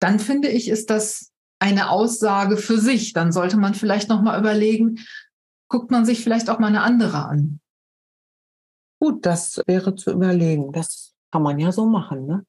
dann 0.00 0.20
finde 0.20 0.48
ich, 0.48 0.68
ist 0.68 0.90
das 0.90 1.32
eine 1.58 1.90
Aussage 1.90 2.56
für 2.56 2.78
sich. 2.78 3.14
Dann 3.14 3.32
sollte 3.32 3.56
man 3.56 3.74
vielleicht 3.74 4.08
noch 4.08 4.22
mal 4.22 4.38
überlegen, 4.38 5.00
guckt 5.68 5.90
man 5.90 6.04
sich 6.04 6.22
vielleicht 6.22 6.50
auch 6.50 6.58
mal 6.58 6.68
eine 6.68 6.82
andere 6.82 7.24
an. 7.26 7.60
Gut, 9.00 9.24
das 9.26 9.62
wäre 9.66 9.94
zu 9.94 10.10
überlegen. 10.10 10.72
Das 10.72 11.14
kann 11.30 11.42
man 11.42 11.58
ja 11.58 11.72
so 11.72 11.86
machen, 11.86 12.26
ne? 12.26 12.44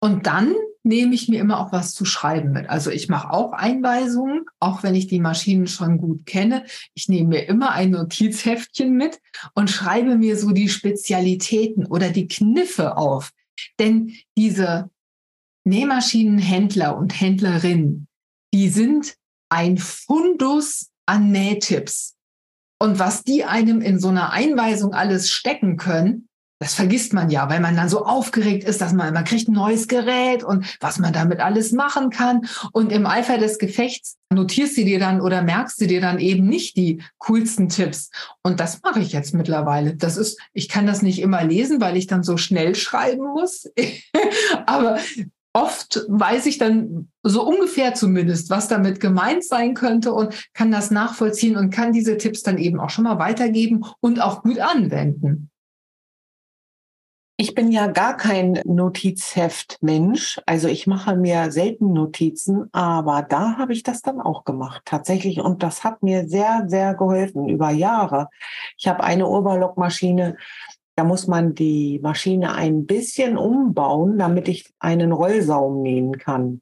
Und 0.00 0.26
dann 0.26 0.54
nehme 0.82 1.14
ich 1.14 1.28
mir 1.28 1.40
immer 1.40 1.60
auch 1.60 1.72
was 1.72 1.94
zu 1.94 2.04
schreiben 2.04 2.50
mit. 2.50 2.68
Also 2.68 2.90
ich 2.90 3.08
mache 3.08 3.30
auch 3.30 3.52
Einweisungen, 3.52 4.46
auch 4.58 4.82
wenn 4.82 4.96
ich 4.96 5.06
die 5.06 5.20
Maschinen 5.20 5.68
schon 5.68 5.98
gut 5.98 6.26
kenne. 6.26 6.64
Ich 6.94 7.08
nehme 7.08 7.28
mir 7.28 7.48
immer 7.48 7.70
ein 7.70 7.90
Notizheftchen 7.90 8.96
mit 8.96 9.20
und 9.54 9.70
schreibe 9.70 10.16
mir 10.16 10.36
so 10.36 10.50
die 10.50 10.68
Spezialitäten 10.68 11.86
oder 11.86 12.10
die 12.10 12.26
Kniffe 12.26 12.96
auf. 12.96 13.30
Denn 13.78 14.12
diese 14.36 14.90
Nähmaschinenhändler 15.64 16.96
und 16.96 17.20
Händlerinnen, 17.20 18.08
die 18.52 18.68
sind 18.68 19.14
ein 19.50 19.78
Fundus 19.78 20.91
an 21.12 21.30
Nähtipps. 21.30 22.16
Und 22.80 22.98
was 22.98 23.22
die 23.22 23.44
einem 23.44 23.80
in 23.80 24.00
so 24.00 24.08
einer 24.08 24.32
Einweisung 24.32 24.94
alles 24.94 25.30
stecken 25.30 25.76
können, 25.76 26.28
das 26.58 26.74
vergisst 26.74 27.12
man 27.12 27.28
ja, 27.28 27.50
weil 27.50 27.60
man 27.60 27.76
dann 27.76 27.88
so 27.88 28.06
aufgeregt 28.06 28.64
ist, 28.64 28.80
dass 28.80 28.92
man, 28.92 29.12
man 29.12 29.24
kriegt 29.24 29.48
ein 29.48 29.52
neues 29.52 29.88
Gerät 29.88 30.44
und 30.44 30.64
was 30.80 30.98
man 30.98 31.12
damit 31.12 31.40
alles 31.40 31.72
machen 31.72 32.10
kann. 32.10 32.46
Und 32.72 32.92
im 32.92 33.04
Eifer 33.04 33.36
des 33.36 33.58
Gefechts 33.58 34.16
notierst 34.32 34.76
du 34.76 34.84
dir 34.84 35.00
dann 35.00 35.20
oder 35.20 35.42
merkst 35.42 35.80
du 35.80 35.86
dir 35.86 36.00
dann 36.00 36.20
eben 36.20 36.46
nicht 36.46 36.76
die 36.76 37.02
coolsten 37.18 37.68
Tipps. 37.68 38.10
Und 38.44 38.60
das 38.60 38.80
mache 38.82 39.00
ich 39.00 39.12
jetzt 39.12 39.34
mittlerweile. 39.34 39.96
Das 39.96 40.16
ist, 40.16 40.40
ich 40.52 40.68
kann 40.68 40.86
das 40.86 41.02
nicht 41.02 41.20
immer 41.20 41.42
lesen, 41.44 41.80
weil 41.80 41.96
ich 41.96 42.06
dann 42.06 42.22
so 42.22 42.36
schnell 42.36 42.76
schreiben 42.76 43.24
muss. 43.24 43.68
Aber 44.66 44.98
oft 45.52 46.04
weiß 46.08 46.46
ich 46.46 46.58
dann 46.58 47.10
so 47.22 47.46
ungefähr 47.46 47.94
zumindest, 47.94 48.50
was 48.50 48.68
damit 48.68 49.00
gemeint 49.00 49.44
sein 49.44 49.74
könnte 49.74 50.12
und 50.12 50.48
kann 50.54 50.72
das 50.72 50.90
nachvollziehen 50.90 51.56
und 51.56 51.70
kann 51.70 51.92
diese 51.92 52.16
Tipps 52.16 52.42
dann 52.42 52.58
eben 52.58 52.80
auch 52.80 52.90
schon 52.90 53.04
mal 53.04 53.18
weitergeben 53.18 53.84
und 54.00 54.20
auch 54.20 54.42
gut 54.42 54.58
anwenden. 54.58 55.50
Ich 57.38 57.54
bin 57.54 57.72
ja 57.72 57.88
gar 57.88 58.16
kein 58.16 58.60
Notizheft-Mensch. 58.64 60.40
Also 60.46 60.68
ich 60.68 60.86
mache 60.86 61.16
mir 61.16 61.50
selten 61.50 61.92
Notizen, 61.92 62.68
aber 62.72 63.22
da 63.22 63.56
habe 63.56 63.72
ich 63.72 63.82
das 63.82 64.00
dann 64.00 64.20
auch 64.20 64.44
gemacht, 64.44 64.82
tatsächlich. 64.84 65.40
Und 65.40 65.62
das 65.62 65.82
hat 65.82 66.02
mir 66.02 66.28
sehr, 66.28 66.64
sehr 66.68 66.94
geholfen 66.94 67.48
über 67.48 67.70
Jahre. 67.70 68.28
Ich 68.78 68.86
habe 68.86 69.02
eine 69.02 69.26
Oberlockmaschine, 69.26 70.36
da 70.96 71.04
muss 71.04 71.26
man 71.26 71.54
die 71.54 71.98
Maschine 72.02 72.54
ein 72.54 72.86
bisschen 72.86 73.38
umbauen, 73.38 74.18
damit 74.18 74.48
ich 74.48 74.72
einen 74.78 75.12
Rollsaum 75.12 75.82
nähen 75.82 76.18
kann. 76.18 76.60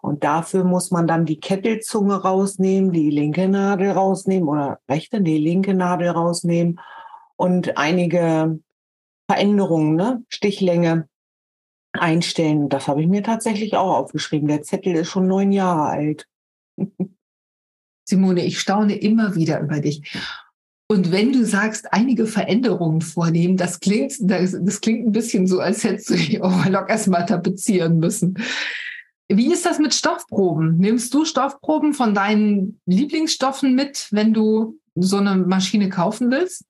Und 0.00 0.24
dafür 0.24 0.64
muss 0.64 0.90
man 0.90 1.06
dann 1.06 1.26
die 1.26 1.38
Kettelzunge 1.38 2.22
rausnehmen, 2.22 2.92
die 2.92 3.10
linke 3.10 3.48
Nadel 3.48 3.90
rausnehmen 3.90 4.48
oder 4.48 4.80
rechte, 4.88 5.20
nee, 5.20 5.38
linke 5.38 5.74
Nadel 5.74 6.08
rausnehmen 6.10 6.80
und 7.36 7.76
einige 7.76 8.58
Veränderungen, 9.30 9.96
ne? 9.96 10.24
Stichlänge 10.28 11.08
einstellen. 11.92 12.68
Das 12.68 12.88
habe 12.88 13.02
ich 13.02 13.08
mir 13.08 13.22
tatsächlich 13.22 13.76
auch 13.76 13.96
aufgeschrieben. 13.96 14.48
Der 14.48 14.62
Zettel 14.62 14.94
ist 14.94 15.08
schon 15.08 15.26
neun 15.26 15.52
Jahre 15.52 15.88
alt. 15.88 16.28
Simone, 18.08 18.44
ich 18.44 18.60
staune 18.60 18.94
immer 18.94 19.34
wieder 19.34 19.60
über 19.60 19.80
dich. 19.80 20.16
Und 20.88 21.10
wenn 21.10 21.32
du 21.32 21.44
sagst, 21.44 21.92
einige 21.92 22.26
Veränderungen 22.26 23.00
vornehmen, 23.00 23.56
das 23.56 23.80
klingt, 23.80 24.14
das, 24.20 24.52
das 24.52 24.80
klingt 24.80 25.06
ein 25.06 25.12
bisschen 25.12 25.46
so, 25.46 25.58
als 25.58 25.82
hättest 25.82 26.10
du 26.10 26.14
die 26.14 26.40
Overlock 26.42 26.88
erstmal 26.88 27.26
tapezieren 27.26 27.98
müssen. 27.98 28.38
Wie 29.28 29.52
ist 29.52 29.66
das 29.66 29.80
mit 29.80 29.94
Stoffproben? 29.94 30.76
Nimmst 30.76 31.12
du 31.12 31.24
Stoffproben 31.24 31.94
von 31.94 32.14
deinen 32.14 32.80
Lieblingsstoffen 32.86 33.74
mit, 33.74 34.06
wenn 34.12 34.32
du 34.32 34.78
so 34.94 35.16
eine 35.16 35.36
Maschine 35.36 35.88
kaufen 35.88 36.30
willst? 36.30 36.64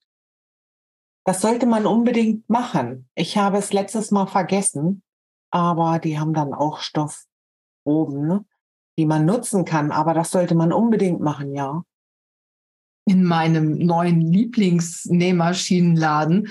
Das 1.26 1.42
sollte 1.42 1.66
man 1.66 1.85
unbedingt 1.85 2.48
machen. 2.48 3.09
Ich 3.14 3.37
habe 3.37 3.59
es 3.59 3.74
letztes 3.74 4.11
Mal 4.11 4.26
vergessen, 4.26 5.02
aber 5.50 5.98
die 5.98 6.18
haben 6.18 6.33
dann 6.33 6.55
auch 6.55 6.81
Stoffproben, 6.81 8.48
die 8.96 9.05
man 9.05 9.26
nutzen 9.26 9.66
kann. 9.66 9.92
Aber 9.92 10.14
das 10.14 10.31
sollte 10.31 10.55
man 10.55 10.72
unbedingt 10.72 11.20
machen, 11.20 11.55
ja 11.55 11.83
in 13.07 13.25
meinem 13.25 13.79
neuen 13.79 14.21
Lieblingsnähmaschinenladen 14.21 16.49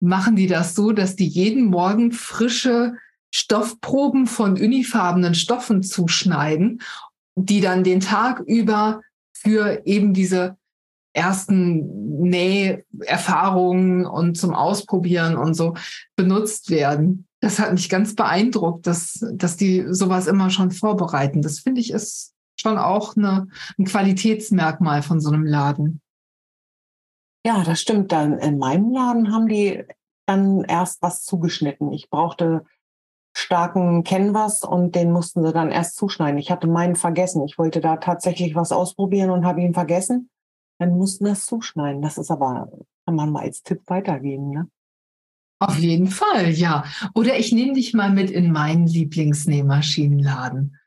machen 0.00 0.36
die 0.36 0.46
das 0.46 0.74
so, 0.74 0.92
dass 0.92 1.16
die 1.16 1.26
jeden 1.26 1.66
Morgen 1.66 2.12
frische 2.12 2.94
Stoffproben 3.34 4.26
von 4.26 4.52
unifarbenen 4.52 5.34
Stoffen 5.34 5.82
zuschneiden, 5.82 6.80
die 7.34 7.60
dann 7.60 7.84
den 7.84 8.00
Tag 8.00 8.40
über 8.40 9.02
für 9.34 9.82
eben 9.84 10.14
diese 10.14 10.56
ersten 11.12 12.20
Näherfahrungen 12.20 14.06
und 14.06 14.36
zum 14.36 14.54
Ausprobieren 14.54 15.36
und 15.36 15.54
so 15.54 15.74
benutzt 16.14 16.70
werden. 16.70 17.26
Das 17.40 17.58
hat 17.58 17.72
mich 17.72 17.88
ganz 17.88 18.14
beeindruckt, 18.14 18.86
dass, 18.86 19.24
dass 19.32 19.56
die 19.56 19.86
sowas 19.88 20.26
immer 20.26 20.50
schon 20.50 20.70
vorbereiten. 20.70 21.42
Das 21.42 21.58
finde 21.58 21.80
ich 21.80 21.90
ist 21.90 22.35
schon 22.56 22.78
auch 22.78 23.16
eine, 23.16 23.48
ein 23.78 23.84
Qualitätsmerkmal 23.84 25.02
von 25.02 25.20
so 25.20 25.30
einem 25.30 25.44
Laden. 25.44 26.00
Ja, 27.46 27.62
das 27.62 27.80
stimmt. 27.80 28.12
Dann 28.12 28.38
in 28.38 28.58
meinem 28.58 28.92
Laden 28.92 29.32
haben 29.32 29.48
die 29.48 29.84
dann 30.26 30.64
erst 30.64 31.02
was 31.02 31.24
zugeschnitten. 31.24 31.92
Ich 31.92 32.10
brauchte 32.10 32.64
starken 33.36 34.02
Canvas 34.02 34.64
und 34.64 34.94
den 34.94 35.12
mussten 35.12 35.44
sie 35.44 35.52
dann 35.52 35.70
erst 35.70 35.96
zuschneiden. 35.96 36.38
Ich 36.38 36.50
hatte 36.50 36.66
meinen 36.66 36.96
vergessen. 36.96 37.44
Ich 37.44 37.58
wollte 37.58 37.80
da 37.80 37.96
tatsächlich 37.96 38.54
was 38.54 38.72
ausprobieren 38.72 39.30
und 39.30 39.44
habe 39.44 39.60
ihn 39.60 39.74
vergessen. 39.74 40.30
Dann 40.78 40.96
mussten 40.96 41.26
das 41.26 41.46
zuschneiden. 41.46 42.02
Das 42.02 42.18
ist 42.18 42.30
aber, 42.30 42.70
kann 43.04 43.14
man 43.14 43.30
mal 43.30 43.42
als 43.42 43.62
Tipp 43.62 43.82
weitergeben, 43.86 44.50
ne? 44.50 44.68
Auf 45.58 45.78
jeden 45.78 46.08
Fall, 46.08 46.50
ja. 46.50 46.84
Oder 47.14 47.38
ich 47.38 47.52
nehme 47.52 47.74
dich 47.74 47.94
mal 47.94 48.10
mit 48.10 48.30
in 48.30 48.52
meinen 48.52 48.86
Lieblingsnähmaschinenladen. 48.86 50.78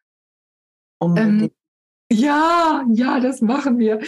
Unbedingt. 0.99 1.41
Ähm, 1.43 1.51
ja, 2.11 2.83
ja, 2.91 3.19
das 3.19 3.41
machen 3.41 3.77
wir. 3.77 3.99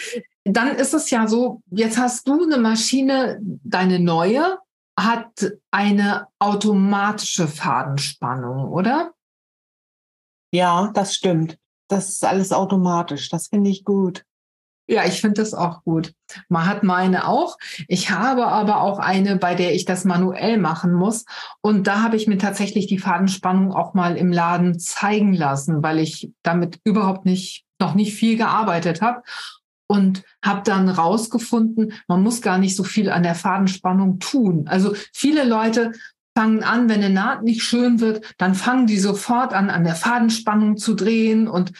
Dann 0.43 0.75
ist 0.75 0.93
es 0.93 1.09
ja 1.09 1.27
so, 1.27 1.61
jetzt 1.69 1.97
hast 1.97 2.27
du 2.27 2.43
eine 2.43 2.57
Maschine, 2.57 3.39
deine 3.41 3.99
neue, 3.99 4.57
hat 4.99 5.53
eine 5.71 6.27
automatische 6.39 7.47
Fadenspannung, 7.47 8.71
oder? 8.71 9.13
Ja, 10.53 10.91
das 10.93 11.15
stimmt. 11.15 11.57
Das 11.87 12.09
ist 12.09 12.25
alles 12.25 12.51
automatisch. 12.51 13.29
Das 13.29 13.47
finde 13.47 13.69
ich 13.69 13.83
gut. 13.83 14.23
Ja, 14.87 15.05
ich 15.05 15.21
finde 15.21 15.41
das 15.41 15.53
auch 15.53 15.83
gut. 15.83 16.13
Man 16.49 16.65
hat 16.65 16.83
meine 16.83 17.27
auch. 17.27 17.57
Ich 17.87 18.09
habe 18.09 18.47
aber 18.47 18.81
auch 18.81 18.99
eine, 18.99 19.37
bei 19.37 19.55
der 19.55 19.73
ich 19.73 19.85
das 19.85 20.03
manuell 20.03 20.57
machen 20.57 20.91
muss. 20.91 21.23
Und 21.61 21.87
da 21.87 22.01
habe 22.01 22.17
ich 22.17 22.27
mir 22.27 22.37
tatsächlich 22.37 22.87
die 22.87 22.97
Fadenspannung 22.97 23.71
auch 23.71 23.93
mal 23.93 24.17
im 24.17 24.33
Laden 24.33 24.79
zeigen 24.79 25.33
lassen, 25.33 25.81
weil 25.81 25.99
ich 25.99 26.31
damit 26.43 26.79
überhaupt 26.83 27.25
nicht 27.25 27.63
noch 27.81 27.95
nicht 27.95 28.13
viel 28.13 28.37
gearbeitet 28.37 29.01
habe. 29.01 29.23
und 29.87 30.23
habe 30.41 30.61
dann 30.63 30.87
rausgefunden, 30.87 31.91
man 32.07 32.23
muss 32.23 32.41
gar 32.41 32.57
nicht 32.57 32.77
so 32.77 32.85
viel 32.85 33.09
an 33.09 33.23
der 33.23 33.35
Fadenspannung 33.35 34.19
tun. 34.19 34.69
Also 34.69 34.95
viele 35.11 35.43
Leute 35.43 35.91
fangen 36.33 36.63
an, 36.63 36.87
wenn 36.87 37.03
eine 37.03 37.13
Naht 37.13 37.43
nicht 37.43 37.61
schön 37.61 37.99
wird, 37.99 38.33
dann 38.37 38.55
fangen 38.55 38.87
die 38.87 38.99
sofort 38.99 39.53
an, 39.53 39.69
an 39.69 39.83
der 39.83 39.95
Fadenspannung 39.95 40.77
zu 40.77 40.93
drehen 40.93 41.49
und 41.49 41.73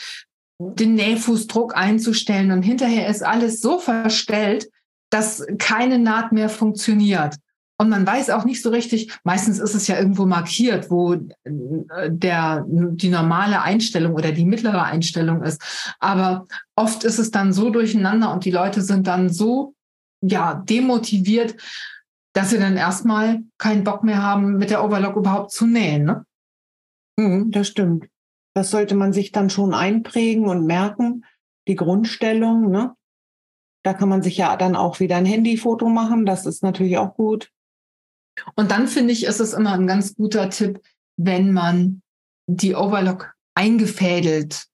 den 0.59 0.95
Nähfußdruck 0.95 1.75
einzustellen. 1.75 2.51
Und 2.51 2.63
hinterher 2.63 3.07
ist 3.07 3.23
alles 3.23 3.61
so 3.61 3.79
verstellt, 3.79 4.67
dass 5.09 5.45
keine 5.57 5.97
Naht 5.97 6.33
mehr 6.33 6.49
funktioniert. 6.49 7.35
Und 7.81 7.89
man 7.89 8.05
weiß 8.05 8.29
auch 8.29 8.45
nicht 8.45 8.61
so 8.61 8.69
richtig, 8.69 9.11
meistens 9.23 9.57
ist 9.57 9.73
es 9.73 9.87
ja 9.87 9.97
irgendwo 9.97 10.27
markiert, 10.27 10.91
wo 10.91 11.13
äh, 11.13 11.19
der, 12.11 12.63
die 12.67 13.09
normale 13.09 13.63
Einstellung 13.63 14.13
oder 14.13 14.31
die 14.31 14.45
mittlere 14.45 14.83
Einstellung 14.83 15.41
ist. 15.41 15.95
Aber 15.99 16.45
oft 16.75 17.03
ist 17.03 17.17
es 17.17 17.31
dann 17.31 17.53
so 17.53 17.71
durcheinander 17.71 18.31
und 18.31 18.45
die 18.45 18.51
Leute 18.51 18.83
sind 18.83 19.07
dann 19.07 19.29
so, 19.29 19.73
ja, 20.21 20.53
demotiviert, 20.53 21.55
dass 22.33 22.51
sie 22.51 22.59
dann 22.59 22.77
erstmal 22.77 23.41
keinen 23.57 23.83
Bock 23.83 24.03
mehr 24.03 24.21
haben, 24.21 24.57
mit 24.57 24.69
der 24.69 24.85
Overlock 24.85 25.15
überhaupt 25.15 25.49
zu 25.49 25.65
nähen. 25.65 26.03
Ne? 26.03 26.23
Mhm, 27.17 27.49
das 27.49 27.67
stimmt. 27.67 28.05
Das 28.53 28.69
sollte 28.69 28.93
man 28.93 29.11
sich 29.11 29.31
dann 29.31 29.49
schon 29.49 29.73
einprägen 29.73 30.45
und 30.45 30.67
merken, 30.67 31.25
die 31.67 31.75
Grundstellung, 31.75 32.69
ne? 32.69 32.93
Da 33.83 33.95
kann 33.95 34.09
man 34.09 34.21
sich 34.21 34.37
ja 34.37 34.55
dann 34.55 34.75
auch 34.75 34.99
wieder 34.99 35.15
ein 35.15 35.25
Handyfoto 35.25 35.89
machen. 35.89 36.27
Das 36.27 36.45
ist 36.45 36.61
natürlich 36.61 36.99
auch 36.99 37.15
gut. 37.15 37.49
Und 38.55 38.71
dann 38.71 38.87
finde 38.87 39.13
ich, 39.13 39.25
ist 39.25 39.39
es 39.39 39.53
immer 39.53 39.73
ein 39.73 39.87
ganz 39.87 40.15
guter 40.15 40.49
Tipp, 40.49 40.81
wenn 41.17 41.51
man 41.51 42.01
die 42.47 42.75
Overlock 42.75 43.33
eingefädelt 43.55 44.65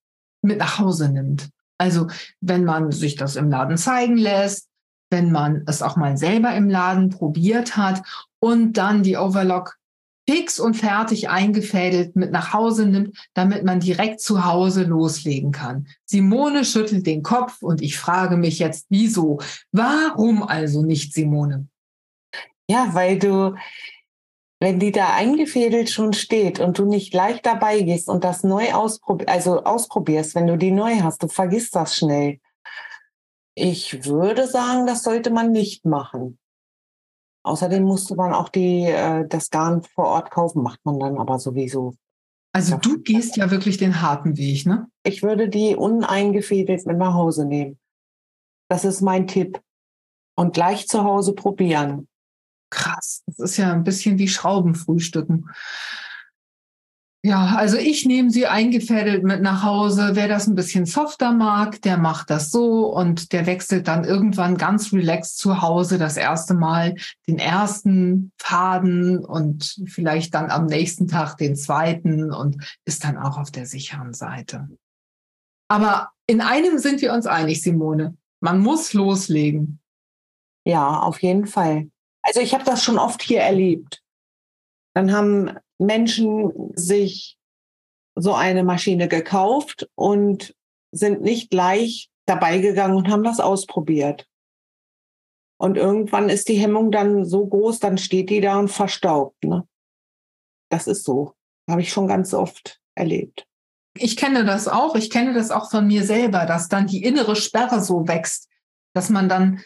mit 0.42 0.60
nach 0.60 0.80
Hause 0.80 1.10
nimmt. 1.10 1.50
Also 1.78 2.08
wenn 2.42 2.64
man 2.64 2.92
sich 2.92 3.16
das 3.16 3.36
im 3.36 3.50
Laden 3.50 3.78
zeigen 3.78 4.18
lässt, 4.18 4.68
wenn 5.10 5.32
man 5.32 5.64
es 5.68 5.82
auch 5.82 5.96
mal 5.96 6.18
selber 6.18 6.56
im 6.56 6.70
Laden 6.70 7.10
probiert 7.10 7.78
hat 7.78 8.02
und 8.40 8.74
dann 8.74 9.04
die 9.04 9.18
Overlock 9.18 9.78
fix 10.30 10.60
und 10.60 10.76
fertig 10.76 11.30
eingefädelt 11.30 12.16
mit 12.16 12.32
nach 12.32 12.52
Hause 12.52 12.86
nimmt, 12.86 13.18
damit 13.34 13.64
man 13.64 13.80
direkt 13.80 14.20
zu 14.20 14.44
Hause 14.44 14.84
loslegen 14.84 15.52
kann. 15.52 15.88
Simone 16.06 16.66
schüttelt 16.66 17.06
den 17.06 17.24
Kopf 17.24 17.62
und 17.62 17.82
ich 17.82 17.98
frage 17.98 18.36
mich 18.36 18.60
jetzt, 18.60 18.88
wieso? 18.90 19.40
Warum 19.72 20.44
also 20.44 20.84
nicht, 20.84 21.14
Simone? 21.14 21.68
Ja, 22.70 22.90
weil 22.94 23.18
du, 23.18 23.56
wenn 24.60 24.80
die 24.80 24.92
da 24.92 25.14
eingefädelt 25.14 25.90
schon 25.90 26.14
steht 26.14 26.60
und 26.60 26.78
du 26.78 26.86
nicht 26.86 27.12
gleich 27.12 27.42
dabei 27.42 27.82
gehst 27.82 28.10
und 28.10 28.24
das 28.24 28.44
neu 28.44 28.74
ausprobierst, 28.74 29.30
also 29.30 29.64
ausprobierst, 29.64 30.36
wenn 30.36 30.48
du 30.48 30.58
die 30.58 30.72
neu 30.72 31.02
hast, 31.02 31.24
du 31.24 31.28
vergisst 31.28 31.76
das 31.76 31.96
schnell. 31.96 32.40
Ich 33.56 34.06
würde 34.06 34.48
sagen, 34.48 34.86
das 34.86 35.04
sollte 35.04 35.32
man 35.32 35.52
nicht 35.52 35.86
machen. 35.86 36.38
Außerdem 37.44 37.84
musste 37.84 38.16
man 38.16 38.34
auch 38.34 38.50
die, 38.50 38.84
äh, 38.84 39.26
das 39.28 39.50
Garn 39.50 39.82
vor 39.82 40.06
Ort 40.06 40.32
kaufen, 40.32 40.62
macht 40.62 40.84
man 40.84 41.00
dann 41.00 41.18
aber 41.18 41.40
sowieso. 41.40 41.96
Also 42.54 42.76
du 42.78 43.00
gehst 43.02 43.38
ja 43.38 43.52
wirklich 43.52 43.78
den 43.78 44.02
harten 44.02 44.36
Weg, 44.36 44.66
ne? 44.66 44.90
Ich 45.04 45.24
würde 45.24 45.48
die 45.48 45.76
uneingefädelt 45.76 46.86
mit 46.86 46.98
nach 46.98 47.14
Hause 47.14 47.46
nehmen. 47.46 47.80
Das 48.70 48.84
ist 48.84 49.02
mein 49.02 49.28
Tipp. 49.28 49.62
Und 50.36 50.54
gleich 50.54 50.88
zu 50.88 51.04
Hause 51.04 51.34
probieren. 51.34 52.08
Krass, 52.70 53.24
das 53.26 53.40
ist 53.40 53.58
ja 53.58 53.72
ein 53.72 53.84
bisschen 53.84 54.18
wie 54.18 54.28
Schraubenfrühstücken. 54.28 55.50
Ja, 57.24 57.56
also 57.58 57.78
ich 57.78 58.06
nehme 58.06 58.30
sie 58.30 58.48
eingefädelt 58.48 59.24
mit 59.24 59.42
nach 59.42 59.64
Hause. 59.64 60.12
Wer 60.14 60.28
das 60.28 60.48
ein 60.48 60.56
bisschen 60.56 60.86
softer 60.86 61.34
mag, 61.34 61.82
der 61.82 61.98
macht 61.98 62.30
das 62.30 62.52
so 62.52 62.94
und 62.94 63.34
der 63.34 63.46
wechselt 63.46 63.88
dann 63.88 64.06
irgendwann 64.06 64.56
ganz 64.56 64.94
relaxed 64.94 65.38
zu 65.38 65.62
Hause 65.62 65.98
das 65.98 66.16
erste 66.16 66.54
Mal 66.54 66.96
den 67.28 67.38
ersten 67.38 68.32
Faden 68.38 69.26
und 69.26 69.78
vielleicht 69.88 70.36
dann 70.36 70.52
am 70.52 70.68
nächsten 70.68 71.08
Tag 71.08 71.36
den 71.36 71.56
zweiten 71.56 72.32
und 72.32 72.64
ist 72.86 73.04
dann 73.04 73.18
auch 73.18 73.38
auf 73.38 73.52
der 73.52 73.66
sicheren 73.66 74.14
Seite. 74.14 74.70
Aber 75.70 76.12
in 76.28 76.40
einem 76.40 76.78
sind 76.78 77.02
wir 77.02 77.14
uns 77.14 77.26
einig, 77.26 77.62
Simone. 77.62 78.16
Man 78.40 78.60
muss 78.60 78.94
loslegen. 78.94 79.80
Ja, 80.66 81.00
auf 81.00 81.22
jeden 81.22 81.48
Fall. 81.48 81.90
Also 82.28 82.42
ich 82.42 82.54
habe 82.54 82.66
das 82.66 82.84
schon 82.84 83.00
oft 83.00 83.22
hier 83.22 83.40
erlebt. 83.40 84.04
Dann 84.94 85.14
haben 85.14 85.58
Menschen 85.80 86.52
sich 86.76 87.38
so 88.16 88.34
eine 88.34 88.64
Maschine 88.64 89.08
gekauft 89.08 89.90
und 89.96 90.54
sind 90.92 91.22
nicht 91.22 91.50
gleich 91.50 92.10
dabei 92.26 92.58
gegangen 92.58 92.96
und 92.96 93.08
haben 93.08 93.24
das 93.24 93.40
ausprobiert. 93.40 94.28
Und 95.58 95.78
irgendwann 95.78 96.28
ist 96.28 96.50
die 96.50 96.60
Hemmung 96.60 96.92
dann 96.92 97.24
so 97.24 97.48
groß, 97.48 97.80
dann 97.80 97.98
steht 97.98 98.30
die 98.30 98.42
da 98.42 98.60
und 98.60 98.68
verstaubt. 98.68 99.42
Ne? 99.46 99.66
Das 100.70 100.88
ist 100.88 101.06
so. 101.06 101.34
Habe 101.70 101.82
ich 101.82 101.92
schon 101.92 102.08
ganz 102.08 102.34
oft 102.34 102.82
erlebt. 102.94 103.48
Ich 103.98 104.18
kenne 104.18 104.44
das 104.44 104.68
auch. 104.68 104.96
Ich 104.96 105.10
kenne 105.10 105.34
das 105.34 105.50
auch 105.50 105.72
von 105.72 105.88
mir 105.88 106.04
selber, 106.04 106.46
dass 106.46 106.68
dann 106.68 106.88
die 106.88 107.04
innere 107.04 107.38
Sperre 107.38 107.82
so 107.82 108.06
wächst, 108.08 108.50
dass 108.94 109.10
man 109.10 109.30
dann 109.30 109.64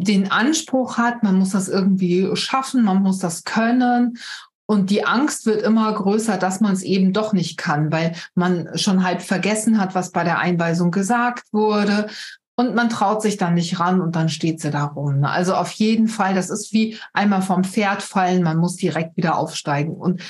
den 0.00 0.30
Anspruch 0.30 0.98
hat, 0.98 1.22
man 1.22 1.38
muss 1.38 1.50
das 1.50 1.68
irgendwie 1.68 2.34
schaffen, 2.34 2.82
man 2.82 3.02
muss 3.02 3.18
das 3.18 3.44
können. 3.44 4.18
Und 4.66 4.90
die 4.90 5.04
Angst 5.04 5.44
wird 5.46 5.62
immer 5.62 5.92
größer, 5.92 6.38
dass 6.38 6.60
man 6.60 6.72
es 6.72 6.82
eben 6.82 7.12
doch 7.12 7.32
nicht 7.32 7.58
kann, 7.58 7.92
weil 7.92 8.14
man 8.34 8.78
schon 8.78 9.04
halb 9.04 9.20
vergessen 9.20 9.78
hat, 9.78 9.94
was 9.94 10.12
bei 10.12 10.24
der 10.24 10.38
Einweisung 10.38 10.90
gesagt 10.90 11.52
wurde. 11.52 12.06
Und 12.56 12.74
man 12.74 12.88
traut 12.88 13.22
sich 13.22 13.36
dann 13.36 13.54
nicht 13.54 13.80
ran 13.80 14.00
und 14.00 14.14
dann 14.14 14.28
steht 14.28 14.60
sie 14.60 14.70
da 14.70 14.84
rum. 14.84 15.24
Also 15.24 15.54
auf 15.54 15.72
jeden 15.72 16.08
Fall, 16.08 16.34
das 16.34 16.48
ist 16.48 16.72
wie 16.72 16.98
einmal 17.12 17.42
vom 17.42 17.64
Pferd 17.64 18.02
fallen, 18.02 18.42
man 18.42 18.58
muss 18.58 18.76
direkt 18.76 19.16
wieder 19.16 19.36
aufsteigen. 19.36 19.94
Und 19.94 20.22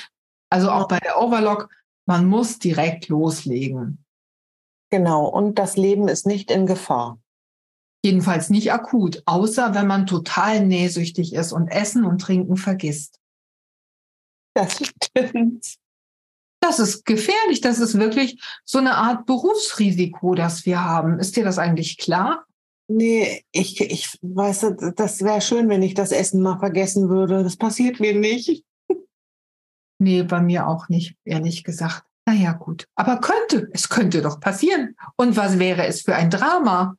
also 0.49 0.71
auch 0.71 0.87
bei 0.87 0.99
der 0.99 1.21
Overlock, 1.21 1.69
man 2.05 2.25
muss 2.25 2.59
direkt 2.59 3.09
loslegen. 3.09 4.03
Genau, 4.89 5.25
und 5.25 5.57
das 5.57 5.75
Leben 5.75 6.07
ist 6.07 6.27
nicht 6.27 6.51
in 6.51 6.65
Gefahr. 6.65 7.17
Jedenfalls 8.03 8.49
nicht 8.49 8.73
akut, 8.73 9.23
außer 9.25 9.73
wenn 9.73 9.87
man 9.87 10.07
total 10.07 10.65
nähsüchtig 10.65 11.33
ist 11.33 11.53
und 11.53 11.69
Essen 11.69 12.05
und 12.05 12.19
Trinken 12.19 12.57
vergisst. 12.57 13.19
Das 14.55 14.73
stimmt. 14.73 15.75
Das 16.61 16.79
ist 16.79 17.05
gefährlich. 17.05 17.61
Das 17.61 17.79
ist 17.79 17.97
wirklich 17.97 18.41
so 18.65 18.77
eine 18.77 18.95
Art 18.95 19.25
Berufsrisiko, 19.25 20.35
das 20.35 20.65
wir 20.65 20.83
haben. 20.83 21.19
Ist 21.19 21.35
dir 21.35 21.43
das 21.43 21.57
eigentlich 21.57 21.97
klar? 21.97 22.45
Nee, 22.87 23.43
ich, 23.51 23.79
ich 23.81 24.17
weiß, 24.21 24.73
das 24.95 25.21
wäre 25.21 25.41
schön, 25.41 25.69
wenn 25.69 25.81
ich 25.81 25.93
das 25.93 26.11
Essen 26.11 26.41
mal 26.41 26.59
vergessen 26.59 27.09
würde. 27.09 27.43
Das 27.43 27.57
passiert 27.57 27.99
mir 27.99 28.13
nicht. 28.17 28.65
Nee, 29.99 30.23
bei 30.23 30.41
mir 30.41 30.67
auch 30.67 30.89
nicht, 30.89 31.15
ehrlich 31.23 31.63
gesagt. 31.63 32.03
Naja, 32.25 32.53
gut. 32.53 32.87
Aber 32.95 33.19
könnte, 33.19 33.69
es 33.73 33.89
könnte 33.89 34.21
doch 34.21 34.39
passieren. 34.39 34.95
Und 35.17 35.35
was 35.37 35.59
wäre 35.59 35.85
es 35.85 36.01
für 36.01 36.15
ein 36.15 36.29
Drama? 36.29 36.97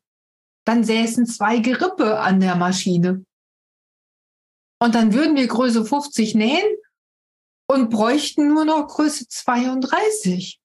Dann 0.64 0.84
säßen 0.84 1.26
zwei 1.26 1.58
Gerippe 1.58 2.20
an 2.20 2.40
der 2.40 2.56
Maschine. 2.56 3.24
Und 4.80 4.94
dann 4.94 5.14
würden 5.14 5.36
wir 5.36 5.46
Größe 5.46 5.84
50 5.84 6.34
nähen 6.34 6.76
und 7.66 7.90
bräuchten 7.90 8.48
nur 8.48 8.64
noch 8.64 8.86
Größe 8.86 9.28
32. 9.28 10.60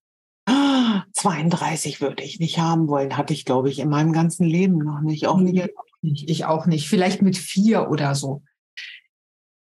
32 1.14 2.02
würde 2.02 2.24
ich 2.24 2.40
nicht 2.40 2.60
haben 2.60 2.88
wollen, 2.88 3.18
hatte 3.18 3.34
ich, 3.34 3.46
glaube 3.46 3.70
ich, 3.70 3.80
in 3.80 3.90
meinem 3.90 4.14
ganzen 4.14 4.46
Leben 4.46 4.80
noch 4.80 5.02
nicht. 5.02 5.28
Auch 5.28 5.38
nicht. 5.38 5.70
Ich 6.02 6.46
auch 6.46 6.66
nicht. 6.66 6.90
Vielleicht 6.90 7.22
mit 7.22 7.38
vier 7.38 7.90
oder 7.90 8.16
so. 8.16 8.42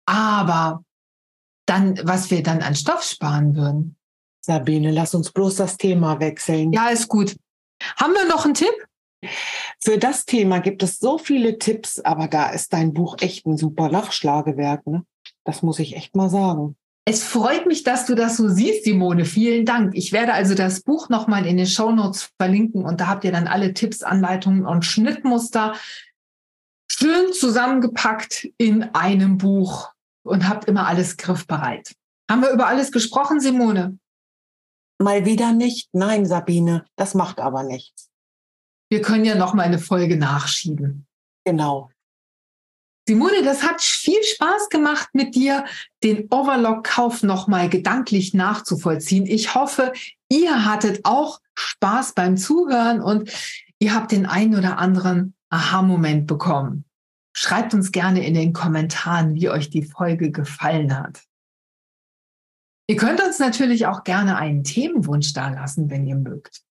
Aber 0.07 0.85
dann, 1.67 1.99
was 2.05 2.31
wir 2.31 2.43
dann 2.43 2.63
an 2.63 2.75
Stoff 2.75 3.03
sparen 3.03 3.55
würden. 3.55 3.97
Sabine, 4.41 4.91
lass 4.91 5.15
uns 5.15 5.31
bloß 5.31 5.57
das 5.57 5.77
Thema 5.77 6.19
wechseln. 6.19 6.73
Ja, 6.73 6.89
ist 6.89 7.09
gut. 7.09 7.37
Haben 7.97 8.15
wir 8.15 8.27
noch 8.27 8.45
einen 8.45 8.55
Tipp? 8.55 8.75
Für 9.81 9.99
das 9.99 10.25
Thema 10.25 10.61
gibt 10.61 10.83
es 10.83 10.99
so 10.99 11.19
viele 11.19 11.59
Tipps, 11.59 11.99
aber 12.01 12.29
da 12.29 12.51
ist 12.51 12.73
dein 12.73 12.93
Buch 12.93 13.17
echt 13.21 13.47
ein 13.47 13.57
super 13.57 13.89
Nachschlagewerk. 13.89 14.87
Ne? 14.87 15.05
Das 15.45 15.63
muss 15.63 15.79
ich 15.79 15.97
echt 15.97 16.17
mal 16.17 16.31
sagen. 16.31 16.77
Es 17.05 17.25
freut 17.25 17.67
mich, 17.67 17.83
dass 17.83 18.07
du 18.07 18.15
das 18.15 18.37
so 18.37 18.49
siehst, 18.49 18.85
Simone. 18.85 19.25
Vielen 19.25 19.67
Dank. 19.67 19.95
Ich 19.97 20.13
werde 20.13 20.35
also 20.35 20.55
das 20.55 20.83
Buch 20.83 21.09
nochmal 21.09 21.47
in 21.47 21.57
den 21.57 21.67
Show 21.67 21.91
Notes 21.91 22.31
verlinken 22.39 22.85
und 22.85 23.01
da 23.01 23.09
habt 23.09 23.25
ihr 23.25 23.33
dann 23.33 23.49
alle 23.49 23.75
Tipps, 23.75 24.05
Anleitungen 24.05 24.67
und 24.67 24.85
Schnittmuster 24.85 25.75
schön 26.87 27.33
zusammengepackt 27.33 28.49
in 28.57 28.85
einem 28.95 29.37
Buch 29.39 29.91
und 30.23 30.49
habt 30.49 30.67
immer 30.67 30.87
alles 30.87 31.17
griffbereit. 31.17 31.95
Haben 32.31 32.43
wir 32.43 32.51
über 32.51 32.69
alles 32.69 32.93
gesprochen, 32.93 33.41
Simone? 33.41 33.99
Mal 34.99 35.25
wieder 35.25 35.53
nicht. 35.53 35.89
Nein, 35.93 36.25
Sabine, 36.25 36.85
das 36.95 37.15
macht 37.15 37.41
aber 37.41 37.65
nichts. 37.65 38.12
Wir 38.93 39.01
können 39.01 39.25
ja 39.25 39.37
noch 39.37 39.55
mal 39.55 39.63
eine 39.63 39.79
Folge 39.79 40.19
nachschieben. 40.19 41.07
Genau. 41.47 41.89
Simone, 43.09 43.43
das 43.43 43.63
hat 43.63 43.81
viel 43.81 44.23
Spaß 44.23 44.69
gemacht 44.69 45.09
mit 45.15 45.35
dir, 45.35 45.65
den 46.05 46.29
Overlock-Kauf 46.31 47.23
noch 47.23 47.49
mal 47.49 47.71
gedanklich 47.71 48.35
nachzuvollziehen. 48.35 49.25
Ich 49.25 49.55
hoffe, 49.55 49.95
ihr 50.29 50.67
hattet 50.67 51.07
auch 51.07 51.41
Spaß 51.55 52.13
beim 52.13 52.37
Zuhören 52.37 53.01
und 53.01 53.33
ihr 53.79 53.95
habt 53.95 54.13
den 54.13 54.27
einen 54.27 54.59
oder 54.59 54.77
anderen 54.77 55.35
Aha-Moment 55.49 56.27
bekommen? 56.27 56.85
Schreibt 57.35 57.73
uns 57.73 57.93
gerne 57.93 58.27
in 58.27 58.35
den 58.35 58.53
Kommentaren, 58.53 59.37
wie 59.37 59.49
euch 59.49 59.71
die 59.71 59.85
Folge 59.85 60.31
gefallen 60.31 60.99
hat. 60.99 61.23
Ihr 62.89 62.97
könnt 62.97 63.23
uns 63.23 63.39
natürlich 63.39 63.87
auch 63.87 64.05
gerne 64.05 64.37
einen 64.37 64.65
Themenwunsch 64.65 65.33
dalassen, 65.33 65.89
wenn 65.89 66.07
ihr 66.07 66.17
mögt. 66.17 66.63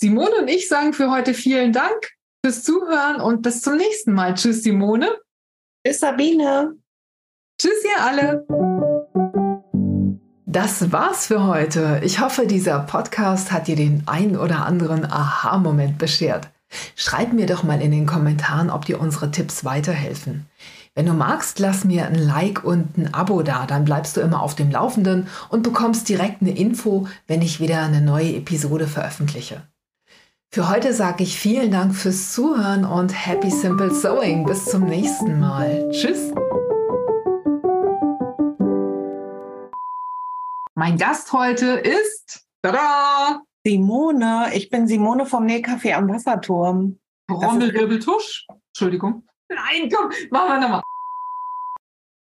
Simone 0.00 0.36
und 0.40 0.48
ich 0.48 0.68
sagen 0.68 0.92
für 0.92 1.10
heute 1.10 1.34
vielen 1.34 1.72
Dank 1.72 2.10
fürs 2.44 2.62
Zuhören 2.62 3.20
und 3.20 3.42
bis 3.42 3.62
zum 3.62 3.76
nächsten 3.76 4.12
Mal. 4.12 4.34
Tschüss, 4.34 4.62
Simone. 4.62 5.08
Tschüss, 5.86 6.00
Sabine. 6.00 6.76
Tschüss, 7.60 7.84
ihr 7.84 8.04
alle. 8.04 8.46
Das 10.46 10.92
war's 10.92 11.26
für 11.26 11.46
heute. 11.46 12.00
Ich 12.04 12.20
hoffe, 12.20 12.46
dieser 12.46 12.80
Podcast 12.80 13.50
hat 13.50 13.66
dir 13.66 13.76
den 13.76 14.02
ein 14.06 14.36
oder 14.36 14.66
anderen 14.66 15.04
Aha-Moment 15.04 15.98
beschert. 15.98 16.48
Schreib 16.96 17.32
mir 17.32 17.46
doch 17.46 17.62
mal 17.62 17.80
in 17.80 17.90
den 17.90 18.06
Kommentaren, 18.06 18.70
ob 18.70 18.84
dir 18.84 19.00
unsere 19.00 19.30
Tipps 19.30 19.64
weiterhelfen. 19.64 20.46
Wenn 20.94 21.06
du 21.06 21.12
magst, 21.12 21.58
lass 21.58 21.84
mir 21.84 22.06
ein 22.06 22.14
Like 22.14 22.62
und 22.62 22.96
ein 22.96 23.12
Abo 23.14 23.42
da, 23.42 23.66
dann 23.66 23.84
bleibst 23.84 24.16
du 24.16 24.20
immer 24.20 24.42
auf 24.42 24.54
dem 24.54 24.70
Laufenden 24.70 25.28
und 25.48 25.62
bekommst 25.62 26.08
direkt 26.08 26.40
eine 26.40 26.56
Info, 26.56 27.08
wenn 27.26 27.42
ich 27.42 27.58
wieder 27.58 27.82
eine 27.82 28.00
neue 28.00 28.36
Episode 28.36 28.86
veröffentliche. 28.86 29.62
Für 30.54 30.68
heute 30.68 30.92
sage 30.92 31.24
ich 31.24 31.36
vielen 31.36 31.72
Dank 31.72 31.96
fürs 31.96 32.32
Zuhören 32.32 32.84
und 32.84 33.08
Happy 33.08 33.50
Simple 33.50 33.90
Sewing. 33.90 34.46
Bis 34.46 34.66
zum 34.66 34.84
nächsten 34.84 35.40
Mal. 35.40 35.90
Tschüss. 35.90 36.32
Mein 40.76 40.96
Gast 40.96 41.32
heute 41.32 41.70
ist 41.70 42.46
tada, 42.62 43.42
Simone. 43.66 44.52
Ich 44.54 44.70
bin 44.70 44.86
Simone 44.86 45.26
vom 45.26 45.44
Nähcafé 45.44 45.94
am 45.94 46.08
Wasserturm. 46.08 47.00
Trommelwirbeltusch. 47.26 48.46
Entschuldigung. 48.68 49.26
Nein, 49.48 49.90
komm, 49.92 50.12
machen 50.30 50.48
wir 50.50 50.60
nochmal. 50.60 50.82